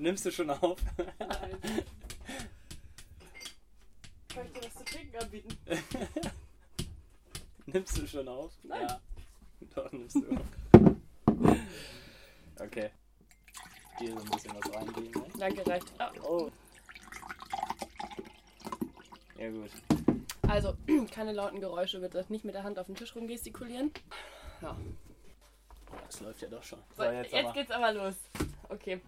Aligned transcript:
Nimmst 0.00 0.24
du 0.24 0.32
schon 0.32 0.48
auf? 0.48 0.78
Nein. 0.96 1.58
Kann 4.34 4.46
ich 4.46 4.52
dir 4.54 4.62
was 4.64 4.74
zu 4.76 4.84
trinken 4.86 5.16
anbieten? 5.18 5.58
Nimmst 7.66 7.98
du 7.98 8.06
schon 8.06 8.26
auf? 8.26 8.50
Nein. 8.62 8.80
Ja. 8.88 8.98
Doch, 9.74 9.92
nimmst 9.92 10.16
du 10.16 10.26
auf. 10.30 11.66
Okay. 12.60 12.88
Hier 13.98 14.12
so 14.12 14.20
ein 14.24 14.30
bisschen 14.30 14.54
was 14.56 14.74
reingeben, 14.74 15.10
ne? 15.10 15.26
Danke, 15.38 15.66
reicht. 15.66 15.92
Ah, 15.98 16.10
Oh. 16.22 16.50
Ja 19.36 19.50
gut. 19.50 19.70
Also, 20.48 20.74
keine 21.14 21.32
lauten 21.32 21.60
Geräusche, 21.60 22.00
bitte. 22.00 22.24
Nicht 22.30 22.46
mit 22.46 22.54
der 22.54 22.62
Hand 22.62 22.78
auf 22.78 22.86
den 22.86 22.96
Tisch 22.96 23.14
rumgestikulieren. 23.14 23.92
Ja. 24.62 24.74
Das 26.06 26.20
läuft 26.20 26.40
ja 26.40 26.48
doch 26.48 26.62
schon. 26.62 26.78
So, 26.96 27.02
jetzt, 27.04 27.52
geht's 27.52 27.70
aber 27.70 27.92
los. 27.92 28.14
Okay. 28.70 29.02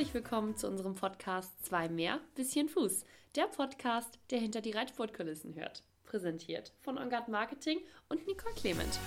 Herzlich 0.00 0.14
willkommen 0.14 0.56
zu 0.56 0.66
unserem 0.66 0.94
Podcast 0.94 1.62
Zwei 1.62 1.90
mehr, 1.90 2.20
bisschen 2.34 2.70
Fuß. 2.70 3.04
Der 3.36 3.48
Podcast, 3.48 4.18
der 4.30 4.38
hinter 4.38 4.62
die 4.62 4.70
Reitsportkulissen 4.70 5.54
hört. 5.56 5.84
Präsentiert 6.06 6.72
von 6.80 6.96
Engard 6.96 7.28
Marketing 7.28 7.80
und 8.08 8.26
Nicole 8.26 8.54
Clement. 8.54 8.98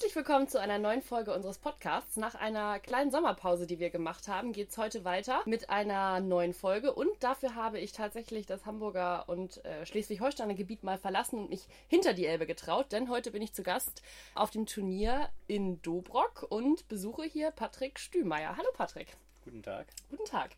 Herzlich 0.00 0.16
willkommen 0.16 0.48
zu 0.48 0.58
einer 0.58 0.78
neuen 0.78 1.02
Folge 1.02 1.34
unseres 1.34 1.58
Podcasts. 1.58 2.16
Nach 2.16 2.34
einer 2.34 2.78
kleinen 2.78 3.10
Sommerpause, 3.10 3.66
die 3.66 3.80
wir 3.80 3.90
gemacht 3.90 4.28
haben, 4.28 4.54
geht 4.54 4.70
es 4.70 4.78
heute 4.78 5.04
weiter 5.04 5.42
mit 5.44 5.68
einer 5.68 6.20
neuen 6.20 6.54
Folge. 6.54 6.94
Und 6.94 7.10
dafür 7.20 7.54
habe 7.54 7.78
ich 7.78 7.92
tatsächlich 7.92 8.46
das 8.46 8.64
Hamburger 8.64 9.28
und 9.28 9.62
äh, 9.62 9.84
Schleswig-Holsteiner 9.84 10.54
Gebiet 10.54 10.84
mal 10.84 10.96
verlassen 10.96 11.38
und 11.38 11.50
mich 11.50 11.66
hinter 11.86 12.14
die 12.14 12.24
Elbe 12.24 12.46
getraut. 12.46 12.92
Denn 12.92 13.10
heute 13.10 13.30
bin 13.30 13.42
ich 13.42 13.52
zu 13.52 13.62
Gast 13.62 14.00
auf 14.34 14.50
dem 14.50 14.64
Turnier 14.64 15.28
in 15.48 15.82
Dobrock 15.82 16.46
und 16.48 16.88
besuche 16.88 17.24
hier 17.24 17.50
Patrick 17.50 17.98
Stühmeier. 17.98 18.56
Hallo 18.56 18.70
Patrick. 18.72 19.18
Guten 19.44 19.62
Tag. 19.62 19.88
Guten 20.08 20.24
Tag. 20.24 20.52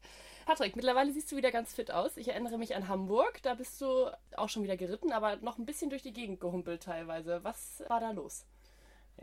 Patrick, 0.47 0.77
mittlerweile 0.77 1.12
siehst 1.12 1.33
du 1.33 1.37
wieder 1.37 1.51
ganz 1.51 1.75
fit 1.75 1.91
aus. 1.91 2.17
Ich 2.17 2.29
erinnere 2.29 2.59
mich 2.59 2.77
an 2.77 2.87
Hamburg. 2.87 3.43
Da 3.43 3.55
bist 3.55 3.81
du 3.81 4.09
auch 4.37 4.49
schon 4.49 4.62
wieder 4.62 4.77
geritten, 4.77 5.11
aber 5.11 5.34
noch 5.39 5.59
ein 5.59 5.67
bisschen 5.67 5.91
durch 5.91 6.03
die 6.03 6.12
Gegend 6.12 6.39
gehumpelt 6.41 6.84
teilweise. 6.84 7.43
Was 7.43 7.83
war 7.89 7.99
da 7.99 8.12
los? 8.12 8.47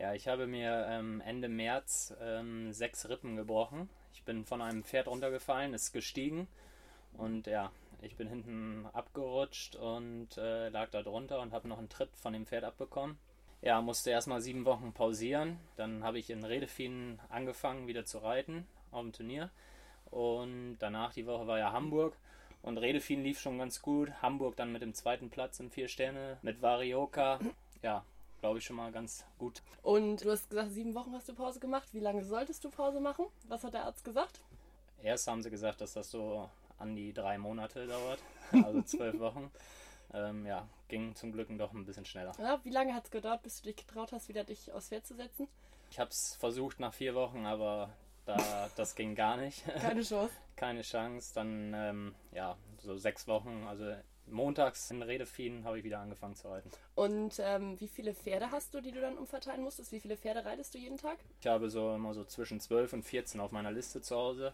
Ja, 0.00 0.14
ich 0.14 0.28
habe 0.28 0.46
mir 0.46 0.86
ähm, 0.88 1.20
Ende 1.26 1.50
März 1.50 2.14
ähm, 2.22 2.72
sechs 2.72 3.06
Rippen 3.10 3.36
gebrochen. 3.36 3.90
Ich 4.14 4.22
bin 4.22 4.46
von 4.46 4.62
einem 4.62 4.82
Pferd 4.82 5.08
runtergefallen, 5.08 5.74
ist 5.74 5.92
gestiegen 5.92 6.48
und 7.18 7.46
ja, 7.46 7.70
ich 8.00 8.16
bin 8.16 8.26
hinten 8.26 8.86
abgerutscht 8.94 9.76
und 9.76 10.38
äh, 10.38 10.70
lag 10.70 10.88
da 10.88 11.02
drunter 11.02 11.42
und 11.42 11.52
habe 11.52 11.68
noch 11.68 11.76
einen 11.76 11.90
Tritt 11.90 12.16
von 12.16 12.32
dem 12.32 12.46
Pferd 12.46 12.64
abbekommen. 12.64 13.18
Ja, 13.60 13.82
musste 13.82 14.10
erstmal 14.10 14.40
sieben 14.40 14.64
Wochen 14.64 14.94
pausieren. 14.94 15.58
Dann 15.76 16.02
habe 16.02 16.18
ich 16.18 16.30
in 16.30 16.44
Redefien 16.44 17.20
angefangen, 17.28 17.86
wieder 17.86 18.06
zu 18.06 18.20
reiten 18.20 18.66
auf 18.92 19.02
dem 19.02 19.12
Turnier. 19.12 19.50
Und 20.06 20.78
danach 20.78 21.12
die 21.12 21.26
Woche 21.26 21.46
war 21.46 21.58
ja 21.58 21.72
Hamburg. 21.72 22.16
Und 22.62 22.78
Redefien 22.78 23.22
lief 23.22 23.38
schon 23.38 23.58
ganz 23.58 23.82
gut. 23.82 24.10
Hamburg 24.22 24.56
dann 24.56 24.72
mit 24.72 24.80
dem 24.80 24.94
zweiten 24.94 25.28
Platz 25.28 25.60
im 25.60 25.70
Vier 25.70 25.88
Sterne 25.88 26.38
mit 26.40 26.62
Varioka. 26.62 27.38
Ja, 27.82 28.02
glaube 28.40 28.58
ich 28.58 28.64
schon 28.64 28.76
mal 28.76 28.90
ganz 28.90 29.24
gut. 29.38 29.62
Und 29.82 30.24
du 30.24 30.30
hast 30.30 30.50
gesagt, 30.50 30.72
sieben 30.72 30.94
Wochen 30.94 31.12
hast 31.14 31.28
du 31.28 31.34
Pause 31.34 31.60
gemacht. 31.60 31.88
Wie 31.92 32.00
lange 32.00 32.24
solltest 32.24 32.64
du 32.64 32.70
Pause 32.70 33.00
machen? 33.00 33.26
Was 33.48 33.64
hat 33.64 33.74
der 33.74 33.84
Arzt 33.84 34.04
gesagt? 34.04 34.40
Erst 35.02 35.26
haben 35.28 35.42
sie 35.42 35.50
gesagt, 35.50 35.80
dass 35.80 35.94
das 35.94 36.10
so 36.10 36.50
an 36.78 36.96
die 36.96 37.12
drei 37.12 37.38
Monate 37.38 37.86
dauert, 37.86 38.18
also 38.64 38.82
zwölf 38.82 39.18
Wochen. 39.18 39.50
Ähm, 40.12 40.44
ja, 40.44 40.66
ging 40.88 41.14
zum 41.14 41.32
Glück 41.32 41.48
doch 41.56 41.72
ein 41.72 41.84
bisschen 41.84 42.04
schneller. 42.04 42.32
Ja, 42.38 42.60
wie 42.64 42.70
lange 42.70 42.94
hat 42.94 43.04
es 43.04 43.10
gedauert, 43.10 43.42
bis 43.42 43.60
du 43.60 43.68
dich 43.68 43.76
getraut 43.76 44.12
hast, 44.12 44.28
wieder 44.28 44.44
dich 44.44 44.72
aufs 44.72 44.88
Pferd 44.88 45.06
zu 45.06 45.14
setzen? 45.14 45.46
Ich 45.90 46.00
habe 46.00 46.10
es 46.10 46.36
versucht 46.36 46.80
nach 46.80 46.92
vier 46.94 47.14
Wochen, 47.14 47.46
aber 47.46 47.90
da, 48.24 48.68
das 48.76 48.94
ging 48.94 49.14
gar 49.14 49.36
nicht. 49.36 49.64
Keine 49.80 50.02
Chance. 50.02 50.34
Keine 50.56 50.82
Chance. 50.82 51.32
Dann, 51.34 51.72
ähm, 51.74 52.14
ja, 52.32 52.56
so 52.78 52.96
sechs 52.96 53.26
Wochen, 53.28 53.64
also 53.68 53.94
montags 54.30 54.90
in 54.90 55.02
Redefien 55.02 55.64
habe 55.64 55.78
ich 55.78 55.84
wieder 55.84 56.00
angefangen 56.00 56.36
zu 56.36 56.48
reiten. 56.48 56.70
Und 56.94 57.40
ähm, 57.40 57.78
wie 57.80 57.88
viele 57.88 58.14
Pferde 58.14 58.50
hast 58.50 58.74
du, 58.74 58.80
die 58.80 58.92
du 58.92 59.00
dann 59.00 59.18
umverteilen 59.18 59.62
musstest? 59.62 59.92
Wie 59.92 60.00
viele 60.00 60.16
Pferde 60.16 60.44
reitest 60.44 60.74
du 60.74 60.78
jeden 60.78 60.96
Tag? 60.96 61.18
Ich 61.40 61.46
habe 61.46 61.70
so 61.70 61.94
immer 61.94 62.14
so 62.14 62.24
zwischen 62.24 62.60
12 62.60 62.92
und 62.92 63.02
14 63.02 63.40
auf 63.40 63.52
meiner 63.52 63.72
Liste 63.72 64.00
zu 64.00 64.16
Hause. 64.16 64.52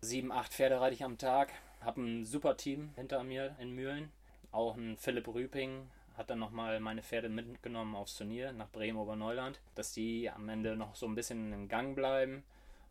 Sieben, 0.00 0.32
acht 0.32 0.52
Pferde 0.52 0.80
reite 0.80 0.94
ich 0.94 1.04
am 1.04 1.18
Tag. 1.18 1.52
Habe 1.80 2.00
ein 2.00 2.24
super 2.24 2.56
Team 2.56 2.90
hinter 2.96 3.22
mir 3.22 3.56
in 3.58 3.74
Mühlen. 3.74 4.10
Auch 4.50 4.76
ein 4.76 4.96
Philipp 4.96 5.28
Rüping 5.28 5.88
hat 6.16 6.30
dann 6.30 6.38
nochmal 6.38 6.80
meine 6.80 7.02
Pferde 7.02 7.28
mitgenommen 7.28 7.94
aufs 7.94 8.16
Turnier 8.16 8.52
nach 8.52 8.70
Bremen 8.70 8.98
Oberneuland, 8.98 9.60
dass 9.74 9.92
die 9.92 10.30
am 10.30 10.48
Ende 10.48 10.76
noch 10.76 10.94
so 10.94 11.06
ein 11.06 11.14
bisschen 11.14 11.52
im 11.52 11.68
Gang 11.68 11.94
bleiben 11.94 12.42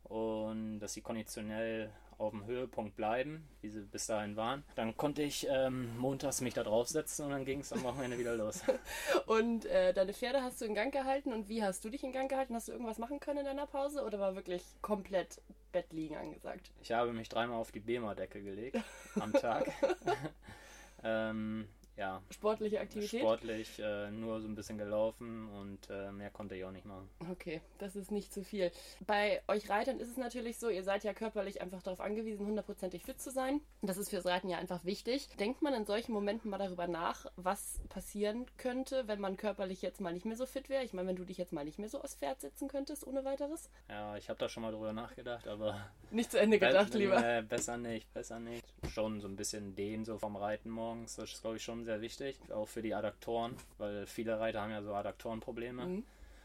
und 0.06 0.80
dass 0.80 0.94
sie 0.94 1.02
konditionell 1.02 1.92
auf 2.22 2.32
dem 2.32 2.46
Höhepunkt 2.46 2.96
bleiben, 2.96 3.48
wie 3.62 3.70
sie 3.70 3.82
bis 3.82 4.08
dahin 4.08 4.36
waren. 4.36 4.64
Dann 4.76 4.96
konnte 4.96 5.22
ich 5.22 5.48
ähm, 5.50 5.98
montags 5.98 6.42
mich 6.42 6.54
da 6.54 6.64
draufsetzen 6.64 7.26
und 7.26 7.32
dann 7.32 7.46
ging 7.46 7.60
es 7.60 7.74
am 7.74 7.84
Wochenende 7.84 8.18
wieder 8.18 8.36
los. 8.36 8.62
Und 9.26 9.66
äh, 9.66 9.94
deine 9.94 10.14
Pferde 10.14 10.42
hast 10.42 10.62
du 10.62 10.66
in 10.66 10.76
Gang 10.76 10.92
gehalten 10.92 11.32
und 11.32 11.48
wie 11.48 11.64
hast 11.64 11.86
du 11.86 11.90
dich 11.90 12.04
in 12.04 12.12
Gang 12.12 12.30
gehalten? 12.30 12.54
Hast 12.56 12.68
du 12.68 12.72
irgendwas 12.72 12.98
machen 12.98 13.20
können 13.20 13.40
in 13.40 13.46
deiner 13.46 13.66
Pause 13.66 14.04
oder 14.04 14.20
war 14.20 14.36
wirklich 14.36 14.64
komplett 14.82 15.42
Bett 15.72 15.92
liegen 15.94 16.16
angesagt? 16.16 16.72
Ich 16.82 16.92
habe 16.92 17.14
mich 17.14 17.30
dreimal 17.30 17.58
auf 17.58 17.72
die 17.72 17.80
Bema-Decke 17.80 18.42
gelegt 18.42 18.78
am 19.20 19.32
Tag. 19.34 19.72
ähm, 21.04 21.68
ja, 21.98 22.22
Sportliche 22.32 22.80
Aktivität? 22.80 23.20
sportlich 23.22 23.80
äh, 23.80 24.10
nur 24.12 24.42
so 24.42 24.48
ein 24.48 24.56
bisschen 24.56 24.78
gelaufen 24.78 25.50
und 25.50 25.90
äh, 25.90 26.12
mehr 26.12 26.30
konnte 26.30 26.56
ich 26.56 26.64
auch 26.66 26.72
nicht 26.72 26.86
machen. 26.86 27.10
Okay, 27.30 27.62
das 27.80 27.96
ist 27.96 28.12
nicht 28.12 28.34
zu 28.34 28.44
viel. 28.44 28.72
Bei 29.06 29.42
euch 29.48 29.70
Reitern 29.70 30.00
ist 30.00 30.10
es 30.10 30.18
natürlich 30.18 30.58
so, 30.58 30.70
ihr 30.70 30.84
seid 30.84 31.04
ja 31.04 31.14
körperlich 31.14 31.62
einfach 31.62 31.84
darauf 31.84 32.00
angewiesen, 32.00 32.46
hundertprozentig 32.46 33.04
fit 33.04 33.20
zu 33.22 33.30
sein. 33.32 33.62
Das 33.82 33.98
ist 33.98 34.10
fürs 34.10 34.26
Reiten 34.26 34.50
ja 34.50 34.58
einfach 34.58 34.84
wichtig. 34.86 35.28
Denkt 35.40 35.62
man 35.62 35.74
in 35.74 35.86
solchen 35.86 36.14
Momenten 36.14 36.50
mal 36.50 36.58
darüber 36.58 36.88
nach, 36.88 37.26
was 37.36 37.80
passieren 37.90 38.46
könnte, 38.58 39.08
wenn 39.08 39.20
man 39.20 39.38
körperlich 39.38 39.82
jetzt 39.82 40.02
mal 40.02 40.14
nicht 40.14 40.26
mehr 40.26 40.38
so 40.38 40.46
fit 40.46 40.70
wäre? 40.70 40.84
Ich 40.84 40.94
meine, 40.94 41.08
wenn 41.10 41.16
du 41.16 41.26
dich 41.26 41.38
jetzt 41.38 41.54
mal 41.54 41.66
nicht 41.66 41.78
mehr 41.80 41.90
so 41.90 42.02
aufs 42.02 42.16
Pferd 42.16 42.42
setzen 42.42 42.68
könntest, 42.68 43.06
ohne 43.06 43.24
weiteres? 43.26 43.70
Ja, 43.90 44.16
ich 44.18 44.30
habe 44.30 44.40
da 44.40 44.50
schon 44.50 44.64
mal 44.64 44.72
drüber 44.72 44.94
nachgedacht, 44.94 45.48
aber 45.48 45.92
Nicht 46.12 46.32
zu 46.32 46.40
Ende 46.40 46.58
gedacht, 46.60 46.92
Be- 46.94 46.98
lieber. 46.98 47.24
Äh, 47.24 47.42
besser 47.44 47.78
nicht, 47.78 48.12
besser 48.14 48.40
nicht. 48.40 48.66
Schon 48.94 49.22
so 49.22 49.28
ein 49.28 49.36
bisschen 49.36 49.76
Dehnen 49.76 50.06
so 50.06 50.18
vom 50.18 50.36
Reiten 50.36 50.70
morgens, 50.70 51.16
das 51.16 51.32
ist 51.32 51.42
glaube 51.42 51.58
ich 51.58 51.64
schon 51.64 51.81
sehr 51.86 52.02
wichtig, 52.02 52.38
auch 52.52 52.68
für 52.68 52.82
die 52.82 52.94
Adduktoren, 52.94 53.56
weil 53.78 54.06
viele 54.08 54.40
Reiter 54.40 54.62
haben 54.62 54.72
ja 54.72 54.82
so 54.82 54.94
Adduktorenprobleme. 54.94 55.86
Mhm. 55.86 56.04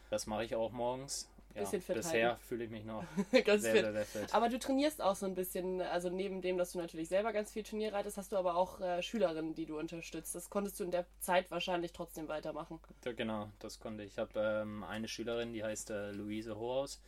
Das 0.09 0.27
mache 0.27 0.45
ich 0.45 0.55
auch 0.55 0.71
morgens. 0.71 1.29
Ja, 1.55 1.63
Bisschen 1.63 1.81
fit 1.81 1.95
bisher 1.95 2.29
halten. 2.29 2.41
fühle 2.47 2.63
ich 2.65 2.69
mich 2.69 2.85
noch 2.85 3.03
Ganz 3.45 3.63
sehr, 3.63 3.73
fit. 3.73 3.81
sehr, 3.81 3.93
sehr 3.93 4.05
fit. 4.05 4.33
Aber 4.35 4.47
du 4.47 4.59
trainierst 4.59 5.01
auch 5.01 5.15
so 5.15 5.25
ein 5.25 5.33
bisschen, 5.33 5.81
also 5.81 6.09
neben 6.09 6.41
dem, 6.43 6.57
dass 6.57 6.73
du 6.73 6.77
natürlich 6.77 7.09
selber 7.09 7.33
ganz 7.33 7.51
viel 7.51 7.63
Turnier 7.63 7.93
reitest, 7.93 8.17
hast 8.17 8.31
du 8.31 8.37
aber 8.37 8.55
auch 8.55 8.79
äh, 8.79 9.01
Schülerinnen, 9.01 9.55
die 9.55 9.65
du 9.65 9.79
unterstützt. 9.79 10.35
Das 10.35 10.51
konntest 10.51 10.79
du 10.79 10.83
in 10.83 10.91
der 10.91 11.05
Zeit 11.19 11.49
wahrscheinlich 11.49 11.93
trotzdem 11.93 12.27
weitermachen. 12.27 12.79
Ja, 13.05 13.11
genau, 13.13 13.49
das 13.57 13.79
konnte 13.79 14.03
ich. 14.03 14.11
Ich 14.11 14.17
habe 14.19 14.39
ähm, 14.39 14.83
eine 14.83 15.07
Schülerin, 15.07 15.51
die 15.53 15.63
heißt 15.63 15.89
äh, 15.89 16.11
Luise 16.11 16.57
Hohaus 16.57 17.01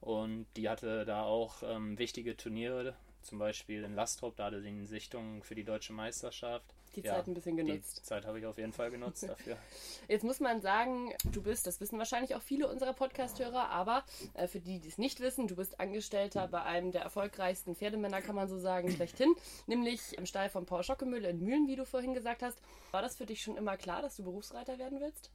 und 0.00 0.46
die 0.56 0.68
hatte 0.68 1.04
da 1.04 1.24
auch 1.24 1.64
ähm, 1.64 1.98
wichtige 1.98 2.36
Turniere, 2.36 2.94
zum 3.22 3.40
Beispiel 3.40 3.82
in 3.82 3.96
Lastrop, 3.96 4.36
da 4.36 4.44
hatte 4.46 4.60
sie 4.62 4.68
eine 4.68 4.86
Sichtung 4.86 5.42
für 5.42 5.56
die 5.56 5.64
deutsche 5.64 5.92
Meisterschaft. 5.92 6.64
Die 6.96 7.00
Ja, 7.00 7.14
Zeit 7.14 7.26
ein 7.26 7.34
bisschen 7.34 7.56
genutzt. 7.56 7.98
Die 7.98 8.02
Zeit 8.02 8.24
habe 8.24 8.38
ich 8.38 8.46
auf 8.46 8.58
jeden 8.58 8.72
Fall 8.72 8.90
genutzt 8.90 9.28
dafür. 9.28 9.56
Jetzt 10.08 10.24
muss 10.24 10.40
man 10.40 10.60
sagen, 10.60 11.12
du 11.24 11.42
bist, 11.42 11.66
das 11.66 11.80
wissen 11.80 11.98
wahrscheinlich 11.98 12.34
auch 12.34 12.42
viele 12.42 12.68
unserer 12.68 12.92
Podcast-Hörer, 12.92 13.70
aber 13.70 14.04
äh, 14.34 14.46
für 14.46 14.60
die, 14.60 14.80
die 14.80 14.88
es 14.88 14.98
nicht 14.98 15.20
wissen, 15.20 15.46
du 15.46 15.56
bist 15.56 15.78
Angestellter 15.80 16.48
bei 16.48 16.62
einem 16.62 16.92
der 16.92 17.02
erfolgreichsten 17.02 17.74
Pferdemänner, 17.76 18.22
kann 18.22 18.34
man 18.34 18.48
so 18.48 18.58
sagen, 18.58 18.90
schlechthin, 18.90 19.34
nämlich 19.66 20.16
im 20.16 20.26
Stall 20.26 20.48
von 20.48 20.66
Paul 20.66 20.82
Schockemühle 20.82 21.28
in 21.28 21.40
Mühlen, 21.40 21.68
wie 21.68 21.76
du 21.76 21.84
vorhin 21.84 22.14
gesagt 22.14 22.42
hast. 22.42 22.60
War 22.90 23.02
das 23.02 23.16
für 23.16 23.26
dich 23.26 23.42
schon 23.42 23.56
immer 23.56 23.76
klar, 23.76 24.02
dass 24.02 24.16
du 24.16 24.24
Berufsreiter 24.24 24.78
werden 24.78 25.00
willst? 25.00 25.30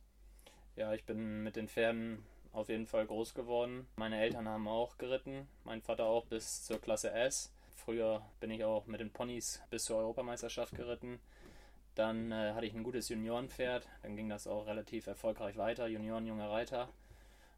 Ja, 0.75 0.93
ich 0.93 1.05
bin 1.05 1.43
mit 1.43 1.55
den 1.55 1.67
Pferden 1.67 2.25
auf 2.51 2.69
jeden 2.69 2.87
Fall 2.87 3.05
groß 3.05 3.33
geworden. 3.33 3.87
Meine 3.95 4.19
Eltern 4.19 4.47
haben 4.47 4.67
auch 4.67 4.97
geritten, 4.97 5.47
mein 5.63 5.81
Vater 5.81 6.05
auch 6.05 6.25
bis 6.25 6.63
zur 6.63 6.79
Klasse 6.79 7.11
S. 7.11 7.51
Früher 7.75 8.21
bin 8.39 8.51
ich 8.51 8.63
auch 8.63 8.85
mit 8.85 9.01
den 9.01 9.11
Ponys 9.11 9.61
bis 9.69 9.85
zur 9.85 9.97
Europameisterschaft 9.97 10.75
geritten. 10.75 11.19
Dann 11.95 12.31
äh, 12.31 12.53
hatte 12.53 12.65
ich 12.65 12.73
ein 12.73 12.83
gutes 12.83 13.09
Juniorenpferd, 13.09 13.87
dann 14.01 14.15
ging 14.15 14.29
das 14.29 14.47
auch 14.47 14.65
relativ 14.65 15.07
erfolgreich 15.07 15.57
weiter, 15.57 15.87
Junioren, 15.87 16.25
junger 16.25 16.49
Reiter. 16.49 16.89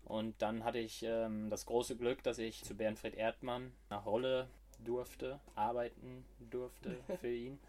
Und 0.05 0.39
dann 0.41 0.63
hatte 0.63 0.79
ich 0.79 1.03
ähm, 1.03 1.49
das 1.49 1.65
große 1.65 1.95
Glück, 1.95 2.21
dass 2.23 2.37
ich 2.37 2.63
zu 2.63 2.75
Bernfried 2.75 3.15
Erdmann 3.15 3.71
nach 3.89 4.05
Rolle 4.05 4.47
durfte, 4.83 5.39
arbeiten 5.55 6.25
durfte 6.39 6.97
für 7.19 7.33
ihn. 7.33 7.59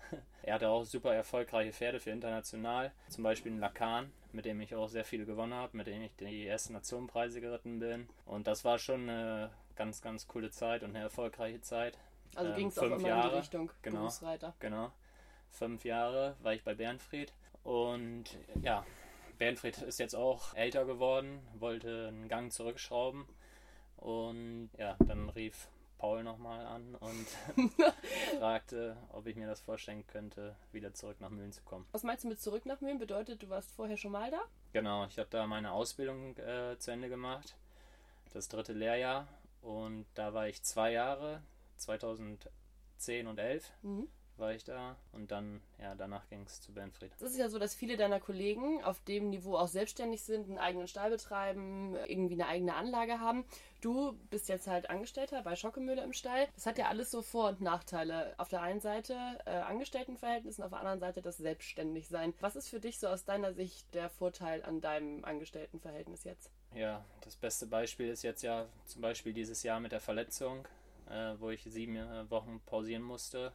er 0.42 0.54
hatte 0.54 0.68
auch 0.68 0.84
super 0.84 1.14
erfolgreiche 1.14 1.72
Pferde 1.72 2.00
für 2.00 2.10
international, 2.10 2.92
zum 3.08 3.24
Beispiel 3.24 3.52
einen 3.52 3.60
Lakan, 3.60 4.12
mit 4.32 4.44
dem 4.44 4.60
ich 4.60 4.74
auch 4.74 4.88
sehr 4.88 5.04
viel 5.04 5.24
gewonnen 5.24 5.54
habe, 5.54 5.76
mit 5.76 5.86
dem 5.86 6.02
ich 6.02 6.14
die 6.16 6.46
ersten 6.46 6.74
Nationenpreise 6.74 7.40
geritten 7.40 7.78
bin. 7.78 8.08
Und 8.26 8.46
das 8.46 8.64
war 8.64 8.78
schon 8.78 9.08
eine 9.08 9.50
ganz, 9.76 10.02
ganz 10.02 10.26
coole 10.26 10.50
Zeit 10.50 10.82
und 10.82 10.90
eine 10.90 11.00
erfolgreiche 11.00 11.60
Zeit. 11.60 11.98
Also 12.34 12.50
ähm, 12.50 12.56
ging 12.56 12.68
es 12.68 12.78
auch 12.78 12.84
immer 12.84 13.08
Jahre, 13.08 13.28
in 13.28 13.30
die 13.30 13.38
Richtung 13.38 13.70
genau, 13.82 13.98
Berufsreiter. 14.00 14.54
Genau, 14.58 14.92
fünf 15.50 15.84
Jahre 15.84 16.36
war 16.42 16.54
ich 16.54 16.62
bei 16.62 16.74
Bernfried 16.74 17.32
und 17.62 18.24
ja, 18.62 18.84
Bernfried 19.38 19.78
ist 19.82 19.98
jetzt 19.98 20.14
auch 20.14 20.54
älter 20.54 20.84
geworden, 20.84 21.40
wollte 21.58 22.08
einen 22.08 22.28
Gang 22.28 22.52
zurückschrauben 22.52 23.26
und 23.96 24.70
ja, 24.78 24.96
dann 25.06 25.28
rief 25.30 25.68
Paul 25.98 26.22
nochmal 26.22 26.64
an 26.66 26.94
und 26.96 27.26
fragte, 28.38 28.96
ob 29.12 29.26
ich 29.26 29.36
mir 29.36 29.46
das 29.46 29.60
vorstellen 29.60 30.06
könnte, 30.06 30.54
wieder 30.72 30.92
zurück 30.92 31.20
nach 31.20 31.30
Mühlen 31.30 31.52
zu 31.52 31.62
kommen. 31.62 31.86
Was 31.92 32.02
meinst 32.02 32.24
du 32.24 32.28
mit 32.28 32.40
zurück 32.40 32.66
nach 32.66 32.80
Mühlen? 32.80 32.98
Bedeutet, 32.98 33.42
du 33.42 33.48
warst 33.48 33.72
vorher 33.72 33.96
schon 33.96 34.12
mal 34.12 34.30
da? 34.30 34.40
Genau, 34.72 35.06
ich 35.06 35.18
habe 35.18 35.28
da 35.30 35.46
meine 35.46 35.72
Ausbildung 35.72 36.36
äh, 36.36 36.78
zu 36.78 36.90
Ende 36.90 37.08
gemacht, 37.08 37.56
das 38.32 38.48
dritte 38.48 38.74
Lehrjahr 38.74 39.26
und 39.62 40.06
da 40.14 40.34
war 40.34 40.48
ich 40.48 40.62
zwei 40.62 40.92
Jahre, 40.92 41.42
2010 41.78 43.26
und 43.26 43.38
11. 43.38 43.72
Mhm 43.82 44.08
war 44.38 44.52
ich 44.52 44.64
da 44.64 44.96
und 45.12 45.30
dann, 45.30 45.60
ja, 45.80 45.94
danach 45.94 46.28
ging 46.28 46.42
es 46.46 46.60
zu 46.60 46.72
Bernfried. 46.72 47.12
Es 47.16 47.22
ist 47.22 47.38
ja 47.38 47.48
so, 47.48 47.58
dass 47.58 47.74
viele 47.74 47.96
deiner 47.96 48.20
Kollegen 48.20 48.82
auf 48.84 49.00
dem 49.04 49.30
Niveau 49.30 49.56
auch 49.56 49.68
selbstständig 49.68 50.22
sind, 50.22 50.48
einen 50.48 50.58
eigenen 50.58 50.88
Stall 50.88 51.10
betreiben, 51.10 51.96
irgendwie 52.06 52.34
eine 52.34 52.46
eigene 52.46 52.74
Anlage 52.74 53.20
haben. 53.20 53.44
Du 53.80 54.12
bist 54.30 54.48
jetzt 54.48 54.66
halt 54.66 54.90
Angestellter 54.90 55.42
bei 55.42 55.56
Schockemühle 55.56 56.02
im 56.02 56.12
Stall. 56.12 56.48
Das 56.54 56.66
hat 56.66 56.78
ja 56.78 56.88
alles 56.88 57.10
so 57.10 57.22
Vor- 57.22 57.48
und 57.48 57.60
Nachteile. 57.60 58.34
Auf 58.38 58.48
der 58.48 58.62
einen 58.62 58.80
Seite 58.80 59.14
äh, 59.46 59.50
Angestelltenverhältnis 59.50 60.58
und 60.58 60.64
auf 60.64 60.70
der 60.70 60.80
anderen 60.80 61.00
Seite 61.00 61.22
das 61.22 61.36
Selbstständigsein. 61.38 62.34
Was 62.40 62.56
ist 62.56 62.68
für 62.68 62.80
dich 62.80 62.98
so 62.98 63.08
aus 63.08 63.24
deiner 63.24 63.52
Sicht 63.52 63.94
der 63.94 64.10
Vorteil 64.10 64.62
an 64.64 64.80
deinem 64.80 65.24
Angestelltenverhältnis 65.24 66.24
jetzt? 66.24 66.50
Ja, 66.74 67.04
das 67.22 67.36
beste 67.36 67.66
Beispiel 67.66 68.08
ist 68.08 68.22
jetzt 68.22 68.42
ja 68.42 68.66
zum 68.86 69.02
Beispiel 69.02 69.32
dieses 69.32 69.62
Jahr 69.62 69.80
mit 69.80 69.92
der 69.92 70.00
Verletzung, 70.00 70.66
äh, 71.08 71.34
wo 71.38 71.50
ich 71.50 71.62
sieben 71.62 71.96
Wochen 72.30 72.60
pausieren 72.66 73.02
musste 73.02 73.52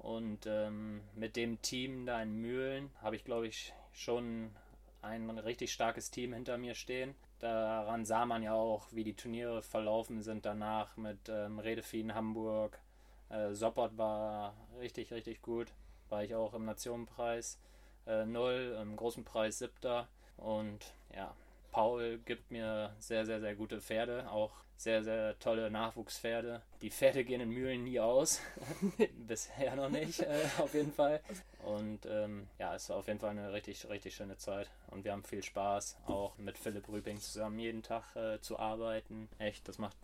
und 0.00 0.46
ähm, 0.46 1.02
mit 1.14 1.36
dem 1.36 1.60
Team 1.62 2.06
da 2.06 2.22
in 2.22 2.34
Mühlen 2.40 2.90
habe 3.02 3.16
ich, 3.16 3.24
glaube 3.24 3.46
ich, 3.46 3.72
schon 3.92 4.50
ein 5.02 5.30
richtig 5.38 5.72
starkes 5.72 6.10
Team 6.10 6.32
hinter 6.32 6.58
mir 6.58 6.74
stehen. 6.74 7.14
Daran 7.38 8.04
sah 8.04 8.26
man 8.26 8.42
ja 8.42 8.54
auch, 8.54 8.86
wie 8.92 9.04
die 9.04 9.14
Turniere 9.14 9.62
verlaufen 9.62 10.22
sind 10.22 10.44
danach 10.44 10.96
mit 10.96 11.28
ähm, 11.28 11.58
Redefien 11.58 12.14
Hamburg. 12.14 12.78
Äh, 13.28 13.52
Soppert 13.52 13.96
war 13.96 14.54
richtig, 14.78 15.12
richtig 15.12 15.42
gut. 15.42 15.72
War 16.08 16.24
ich 16.24 16.34
auch 16.34 16.54
im 16.54 16.64
Nationenpreis 16.64 17.58
äh, 18.06 18.24
null, 18.26 18.78
im 18.80 18.96
großen 18.96 19.24
Preis 19.24 19.58
siebter. 19.58 20.08
Und 20.36 20.94
ja, 21.14 21.34
Paul 21.70 22.18
gibt 22.24 22.50
mir 22.50 22.94
sehr, 22.98 23.26
sehr, 23.26 23.40
sehr 23.40 23.54
gute 23.54 23.80
Pferde, 23.80 24.30
auch 24.30 24.52
sehr, 24.76 25.04
sehr 25.04 25.38
tolle 25.38 25.70
Nachwuchspferde. 25.70 26.62
Die 26.80 26.90
Pferde 26.90 27.22
gehen 27.22 27.42
in 27.42 27.50
Mühlen 27.50 27.84
nie 27.84 28.00
aus. 28.00 28.40
Bisher 29.26 29.76
noch 29.76 29.90
nicht, 29.90 30.20
äh, 30.20 30.46
auf 30.58 30.72
jeden 30.72 30.92
Fall. 30.92 31.20
Und 31.64 32.06
ähm, 32.06 32.48
ja, 32.58 32.74
es 32.74 32.88
war 32.88 32.96
auf 32.96 33.06
jeden 33.06 33.20
Fall 33.20 33.30
eine 33.30 33.52
richtig, 33.52 33.86
richtig 33.90 34.14
schöne 34.14 34.38
Zeit. 34.38 34.70
Und 34.86 35.04
wir 35.04 35.12
haben 35.12 35.22
viel 35.22 35.42
Spaß, 35.42 35.98
auch 36.06 36.36
mit 36.38 36.56
Philipp 36.56 36.88
Rübing 36.88 37.20
zusammen 37.20 37.58
jeden 37.58 37.82
Tag 37.82 38.16
äh, 38.16 38.40
zu 38.40 38.58
arbeiten. 38.58 39.28
Echt, 39.38 39.68
das 39.68 39.76
macht 39.76 39.96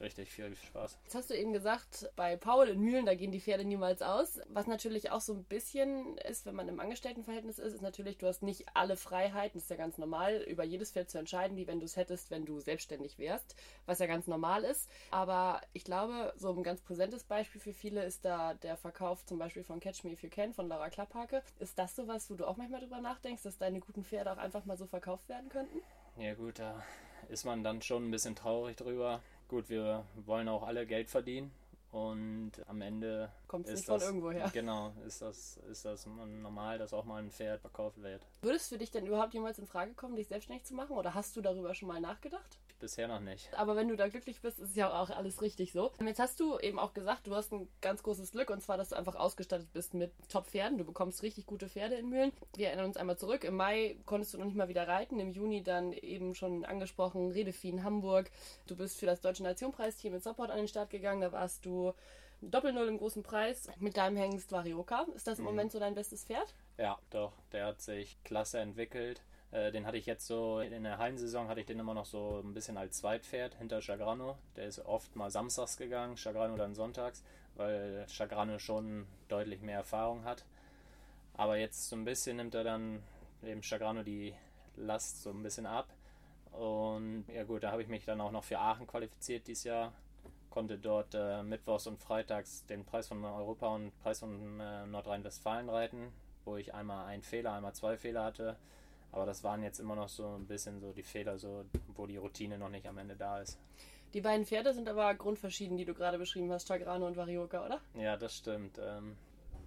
richtig 0.00 0.30
viel 0.30 0.54
Spaß. 0.56 0.98
Jetzt 1.04 1.14
hast 1.14 1.30
du 1.30 1.36
eben 1.36 1.52
gesagt, 1.52 2.10
bei 2.16 2.36
Paul 2.36 2.68
in 2.68 2.80
Mühlen, 2.80 3.06
da 3.06 3.14
gehen 3.14 3.32
die 3.32 3.40
Pferde 3.40 3.64
niemals 3.64 4.02
aus. 4.02 4.40
Was 4.48 4.66
natürlich 4.66 5.10
auch 5.10 5.20
so 5.20 5.34
ein 5.34 5.44
bisschen 5.44 6.16
ist, 6.18 6.46
wenn 6.46 6.54
man 6.54 6.68
im 6.68 6.80
Angestelltenverhältnis 6.80 7.58
ist, 7.58 7.74
ist 7.74 7.82
natürlich, 7.82 8.18
du 8.18 8.26
hast 8.26 8.42
nicht 8.42 8.66
alle 8.74 8.96
Freiheiten, 8.96 9.58
das 9.58 9.64
ist 9.64 9.70
ja 9.70 9.76
ganz 9.76 9.98
normal, 9.98 10.42
über 10.42 10.64
jedes 10.64 10.92
Pferd 10.92 11.10
zu 11.10 11.18
entscheiden, 11.18 11.56
wie 11.56 11.66
wenn 11.66 11.80
du 11.80 11.84
es 11.84 11.96
hättest, 11.96 12.30
wenn 12.30 12.44
du 12.44 12.60
selbstständig 12.60 13.18
wärst, 13.18 13.56
was 13.86 13.98
ja 13.98 14.06
ganz 14.06 14.26
normal 14.26 14.64
ist. 14.64 14.88
Aber 15.10 15.60
ich 15.72 15.84
glaube, 15.84 16.32
so 16.36 16.50
ein 16.52 16.62
ganz 16.62 16.80
präsentes 16.80 17.24
Beispiel 17.24 17.60
für 17.60 17.72
viele 17.72 18.04
ist 18.04 18.24
da 18.24 18.54
der 18.54 18.76
Verkauf 18.76 19.24
zum 19.24 19.38
Beispiel 19.38 19.64
von 19.64 19.80
Catch 19.80 20.04
Me 20.04 20.12
If 20.12 20.22
You 20.22 20.30
Can 20.30 20.52
von 20.52 20.68
Laura 20.68 20.90
Klapphake. 20.90 21.42
Ist 21.58 21.78
das 21.78 21.96
sowas, 21.96 22.30
wo 22.30 22.34
du 22.34 22.46
auch 22.46 22.56
manchmal 22.56 22.80
drüber 22.80 23.00
nachdenkst, 23.00 23.42
dass 23.42 23.58
deine 23.58 23.80
guten 23.80 24.04
Pferde 24.04 24.32
auch 24.32 24.38
einfach 24.38 24.64
mal 24.64 24.76
so 24.76 24.86
verkauft 24.86 25.28
werden 25.28 25.48
könnten? 25.48 25.80
Ja 26.16 26.34
gut, 26.34 26.58
da 26.58 26.82
ist 27.28 27.44
man 27.44 27.64
dann 27.64 27.82
schon 27.82 28.06
ein 28.06 28.10
bisschen 28.10 28.36
traurig 28.36 28.76
drüber 28.76 29.22
gut, 29.48 29.68
wir 29.68 30.04
wollen 30.26 30.48
auch 30.48 30.62
alle 30.62 30.86
Geld 30.86 31.10
verdienen 31.10 31.52
und 31.90 32.52
am 32.66 32.80
Ende 32.80 33.30
kommt 33.46 33.68
es 33.68 33.76
nicht 33.76 33.88
das, 33.88 34.02
von 34.02 34.14
irgendwo 34.14 34.32
her. 34.32 34.50
Genau, 34.52 34.92
ist 35.06 35.22
das, 35.22 35.58
ist 35.70 35.84
das 35.84 36.06
normal, 36.06 36.78
dass 36.78 36.92
auch 36.92 37.04
mal 37.04 37.22
ein 37.22 37.30
Pferd 37.30 37.60
verkauft 37.60 38.02
wird. 38.02 38.26
Würde 38.42 38.56
es 38.56 38.68
für 38.68 38.78
dich 38.78 38.90
denn 38.90 39.06
überhaupt 39.06 39.32
jemals 39.32 39.58
in 39.58 39.66
Frage 39.66 39.94
kommen, 39.94 40.16
dich 40.16 40.26
selbstständig 40.26 40.64
zu 40.64 40.74
machen 40.74 40.96
oder 40.96 41.14
hast 41.14 41.36
du 41.36 41.40
darüber 41.40 41.72
schon 41.74 41.88
mal 41.88 42.00
nachgedacht? 42.00 42.58
Bisher 42.84 43.08
noch 43.08 43.20
nicht. 43.20 43.48
Aber 43.54 43.76
wenn 43.76 43.88
du 43.88 43.96
da 43.96 44.08
glücklich 44.08 44.42
bist, 44.42 44.58
ist 44.58 44.76
ja 44.76 44.92
auch 44.92 45.08
alles 45.08 45.40
richtig 45.40 45.72
so. 45.72 45.90
Jetzt 46.04 46.18
hast 46.18 46.38
du 46.38 46.58
eben 46.58 46.78
auch 46.78 46.92
gesagt, 46.92 47.26
du 47.26 47.34
hast 47.34 47.50
ein 47.50 47.66
ganz 47.80 48.02
großes 48.02 48.32
Glück 48.32 48.50
und 48.50 48.60
zwar, 48.60 48.76
dass 48.76 48.90
du 48.90 48.96
einfach 48.96 49.14
ausgestattet 49.14 49.72
bist 49.72 49.94
mit 49.94 50.12
Top-Pferden. 50.28 50.76
Du 50.76 50.84
bekommst 50.84 51.22
richtig 51.22 51.46
gute 51.46 51.70
Pferde 51.70 51.94
in 51.94 52.10
Mühlen. 52.10 52.30
Wir 52.58 52.66
erinnern 52.66 52.84
uns 52.84 52.98
einmal 52.98 53.16
zurück. 53.16 53.44
Im 53.44 53.56
Mai 53.56 53.96
konntest 54.04 54.34
du 54.34 54.38
noch 54.38 54.44
nicht 54.44 54.54
mal 54.54 54.68
wieder 54.68 54.86
reiten. 54.86 55.18
Im 55.18 55.32
Juni 55.32 55.62
dann 55.62 55.94
eben 55.94 56.34
schon 56.34 56.66
angesprochen 56.66 57.30
Redefien 57.30 57.84
Hamburg. 57.84 58.30
Du 58.66 58.76
bist 58.76 58.98
für 58.98 59.06
das 59.06 59.22
Deutsche 59.22 59.44
Nationpreisteam 59.44 60.12
in 60.12 60.20
Support 60.20 60.50
an 60.50 60.58
den 60.58 60.68
Start 60.68 60.90
gegangen. 60.90 61.22
Da 61.22 61.32
warst 61.32 61.64
du 61.64 61.94
Doppel-Null 62.42 62.88
im 62.88 62.98
großen 62.98 63.22
Preis 63.22 63.70
mit 63.78 63.96
deinem 63.96 64.18
Hengst 64.18 64.52
Varioka. 64.52 65.06
Ist 65.16 65.26
das 65.26 65.38
im 65.38 65.44
mhm. 65.46 65.52
Moment 65.52 65.72
so 65.72 65.78
dein 65.78 65.94
bestes 65.94 66.24
Pferd? 66.24 66.52
Ja, 66.76 66.98
doch. 67.08 67.32
Der 67.52 67.64
hat 67.64 67.80
sich 67.80 68.22
klasse 68.24 68.58
entwickelt. 68.58 69.22
Äh, 69.50 69.72
den 69.72 69.86
hatte 69.86 69.96
ich 69.96 70.06
jetzt 70.06 70.26
so 70.26 70.60
in 70.60 70.84
der 70.84 70.98
Hallensaison 70.98 71.48
hatte 71.48 71.60
ich 71.60 71.66
den 71.66 71.78
immer 71.78 71.94
noch 71.94 72.06
so 72.06 72.40
ein 72.44 72.54
bisschen 72.54 72.76
als 72.76 72.98
Zweitpferd 72.98 73.54
hinter 73.56 73.80
Chagrano. 73.80 74.36
Der 74.56 74.66
ist 74.66 74.80
oft 74.80 75.14
mal 75.16 75.30
samstags 75.30 75.76
gegangen, 75.76 76.16
Chagrano 76.16 76.56
dann 76.56 76.74
sonntags, 76.74 77.22
weil 77.54 78.06
Chagrano 78.08 78.58
schon 78.58 79.06
deutlich 79.28 79.62
mehr 79.62 79.78
Erfahrung 79.78 80.24
hat. 80.24 80.44
Aber 81.34 81.56
jetzt 81.56 81.88
so 81.88 81.96
ein 81.96 82.04
bisschen 82.04 82.36
nimmt 82.36 82.54
er 82.54 82.64
dann 82.64 83.02
dem 83.42 83.62
Chagrano 83.62 84.02
die 84.02 84.34
Last 84.76 85.22
so 85.22 85.30
ein 85.30 85.42
bisschen 85.42 85.66
ab. 85.66 85.88
Und 86.52 87.24
ja 87.34 87.42
gut, 87.44 87.64
da 87.64 87.72
habe 87.72 87.82
ich 87.82 87.88
mich 87.88 88.04
dann 88.04 88.20
auch 88.20 88.30
noch 88.30 88.44
für 88.44 88.58
Aachen 88.58 88.86
qualifiziert 88.86 89.46
dieses 89.48 89.64
Jahr 89.64 89.92
konnte 90.54 90.78
dort 90.78 91.14
äh, 91.14 91.42
mittwochs 91.42 91.88
und 91.88 91.98
freitags 91.98 92.64
den 92.66 92.84
Preis 92.84 93.08
von 93.08 93.24
Europa 93.24 93.66
und 93.74 93.90
Preis 93.98 94.20
von 94.20 94.60
äh, 94.60 94.86
Nordrhein-Westfalen 94.86 95.68
reiten, 95.68 96.12
wo 96.44 96.56
ich 96.56 96.72
einmal 96.72 97.06
einen 97.06 97.24
Fehler, 97.24 97.54
einmal 97.54 97.74
zwei 97.74 97.96
Fehler 97.96 98.22
hatte. 98.22 98.56
Aber 99.14 99.26
das 99.26 99.44
waren 99.44 99.62
jetzt 99.62 99.78
immer 99.78 99.94
noch 99.94 100.08
so 100.08 100.34
ein 100.34 100.44
bisschen 100.44 100.80
so 100.80 100.92
die 100.92 101.04
Fehler, 101.04 101.38
so, 101.38 101.64
wo 101.94 102.04
die 102.04 102.16
Routine 102.16 102.58
noch 102.58 102.68
nicht 102.68 102.88
am 102.88 102.98
Ende 102.98 103.14
da 103.14 103.38
ist. 103.38 103.60
Die 104.12 104.20
beiden 104.20 104.44
Pferde 104.44 104.74
sind 104.74 104.88
aber 104.88 105.14
grundverschieden, 105.14 105.76
die 105.76 105.84
du 105.84 105.94
gerade 105.94 106.18
beschrieben 106.18 106.50
hast, 106.50 106.66
Chagrano 106.66 107.06
und 107.06 107.16
Varioka, 107.16 107.64
oder? 107.64 107.80
Ja, 107.94 108.16
das 108.16 108.36
stimmt. 108.36 108.76
Ähm, 108.82 109.16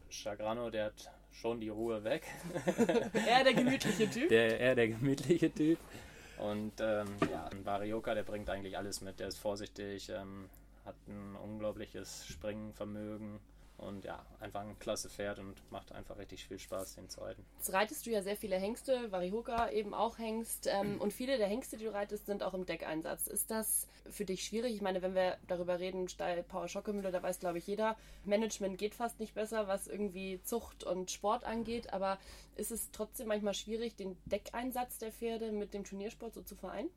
Chagrano, 0.09 0.69
der 0.69 0.87
hat 0.87 1.11
schon 1.31 1.61
die 1.61 1.69
Ruhe 1.69 2.03
weg. 2.03 2.27
er 3.25 3.45
der 3.45 3.53
gemütliche 3.53 4.09
Typ. 4.09 4.27
Der, 4.27 4.59
er 4.59 4.75
der 4.75 4.89
gemütliche 4.89 5.49
Typ. 5.49 5.79
Und 6.39 6.73
ähm, 6.81 7.07
ja, 7.31 7.49
Varioka, 7.63 8.15
der 8.15 8.23
bringt 8.23 8.49
eigentlich 8.49 8.77
alles 8.77 8.99
mit. 8.99 9.17
Der 9.21 9.29
ist 9.29 9.37
vorsichtig, 9.37 10.09
ähm, 10.09 10.49
hat 10.83 10.95
ein 11.07 11.37
unglaubliches 11.37 12.27
Springvermögen 12.27 13.39
und 13.77 14.05
ja, 14.05 14.25
einfach 14.39 14.61
ein 14.61 14.77
klasse 14.79 15.09
Pferd 15.09 15.37
und 15.37 15.55
macht 15.71 15.91
einfach 15.91 16.17
richtig 16.17 16.47
viel 16.47 16.57
Spaß, 16.57 16.95
den 16.95 17.09
zu 17.09 17.21
reiten. 17.21 17.45
Jetzt 17.57 17.71
reitest 17.71 18.05
du 18.05 18.09
ja 18.09 18.23
sehr 18.23 18.35
viele 18.35 18.57
Hengste, 18.57 19.11
Varihoka 19.11 19.69
eben 19.69 19.93
auch 19.93 20.17
Hengst. 20.17 20.67
Ähm, 20.67 20.99
und 20.99 21.13
viele 21.13 21.37
der 21.37 21.47
Hengste, 21.47 21.77
die 21.77 21.85
du 21.85 21.93
reitest, 21.93 22.25
sind 22.25 22.41
auch 22.41 22.55
im 22.55 22.65
Deckeinsatz. 22.65 23.27
Ist 23.27 23.51
das 23.51 23.87
für 24.09 24.25
dich 24.25 24.43
schwierig? 24.43 24.73
Ich 24.73 24.81
meine, 24.81 25.03
wenn 25.03 25.13
wir 25.13 25.37
darüber 25.47 25.79
reden, 25.79 26.07
Stall 26.07 26.41
Power 26.41 26.67
Schockemühle, 26.67 27.11
da 27.11 27.21
weiß, 27.21 27.39
glaube 27.39 27.59
ich, 27.59 27.67
jeder, 27.67 27.95
Management 28.25 28.79
geht 28.79 28.95
fast 28.95 29.19
nicht 29.19 29.35
besser, 29.35 29.67
was 29.67 29.87
irgendwie 29.87 30.41
Zucht 30.43 30.83
und 30.83 31.11
Sport 31.11 31.43
angeht. 31.43 31.93
Aber 31.93 32.17
ist 32.55 32.71
es 32.71 32.89
trotzdem 32.91 33.27
manchmal 33.27 33.53
schwierig, 33.53 33.95
den 33.95 34.17
Deckeinsatz 34.25 34.97
der 34.97 35.11
Pferde 35.11 35.51
mit 35.51 35.75
dem 35.75 35.83
Turniersport 35.83 36.33
so 36.33 36.41
zu 36.41 36.55
vereinen? 36.55 36.89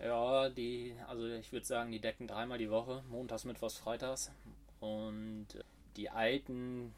Ja, 0.00 0.48
die, 0.48 0.94
also 1.08 1.26
ich 1.26 1.50
würde 1.50 1.66
sagen, 1.66 1.90
die 1.90 2.00
decken 2.00 2.28
dreimal 2.28 2.58
die 2.58 2.70
Woche, 2.70 3.02
montags, 3.08 3.44
mittwochs, 3.44 3.76
freitags. 3.78 4.30
Und 4.80 5.48
die 5.98 6.08
alten, 6.08 6.94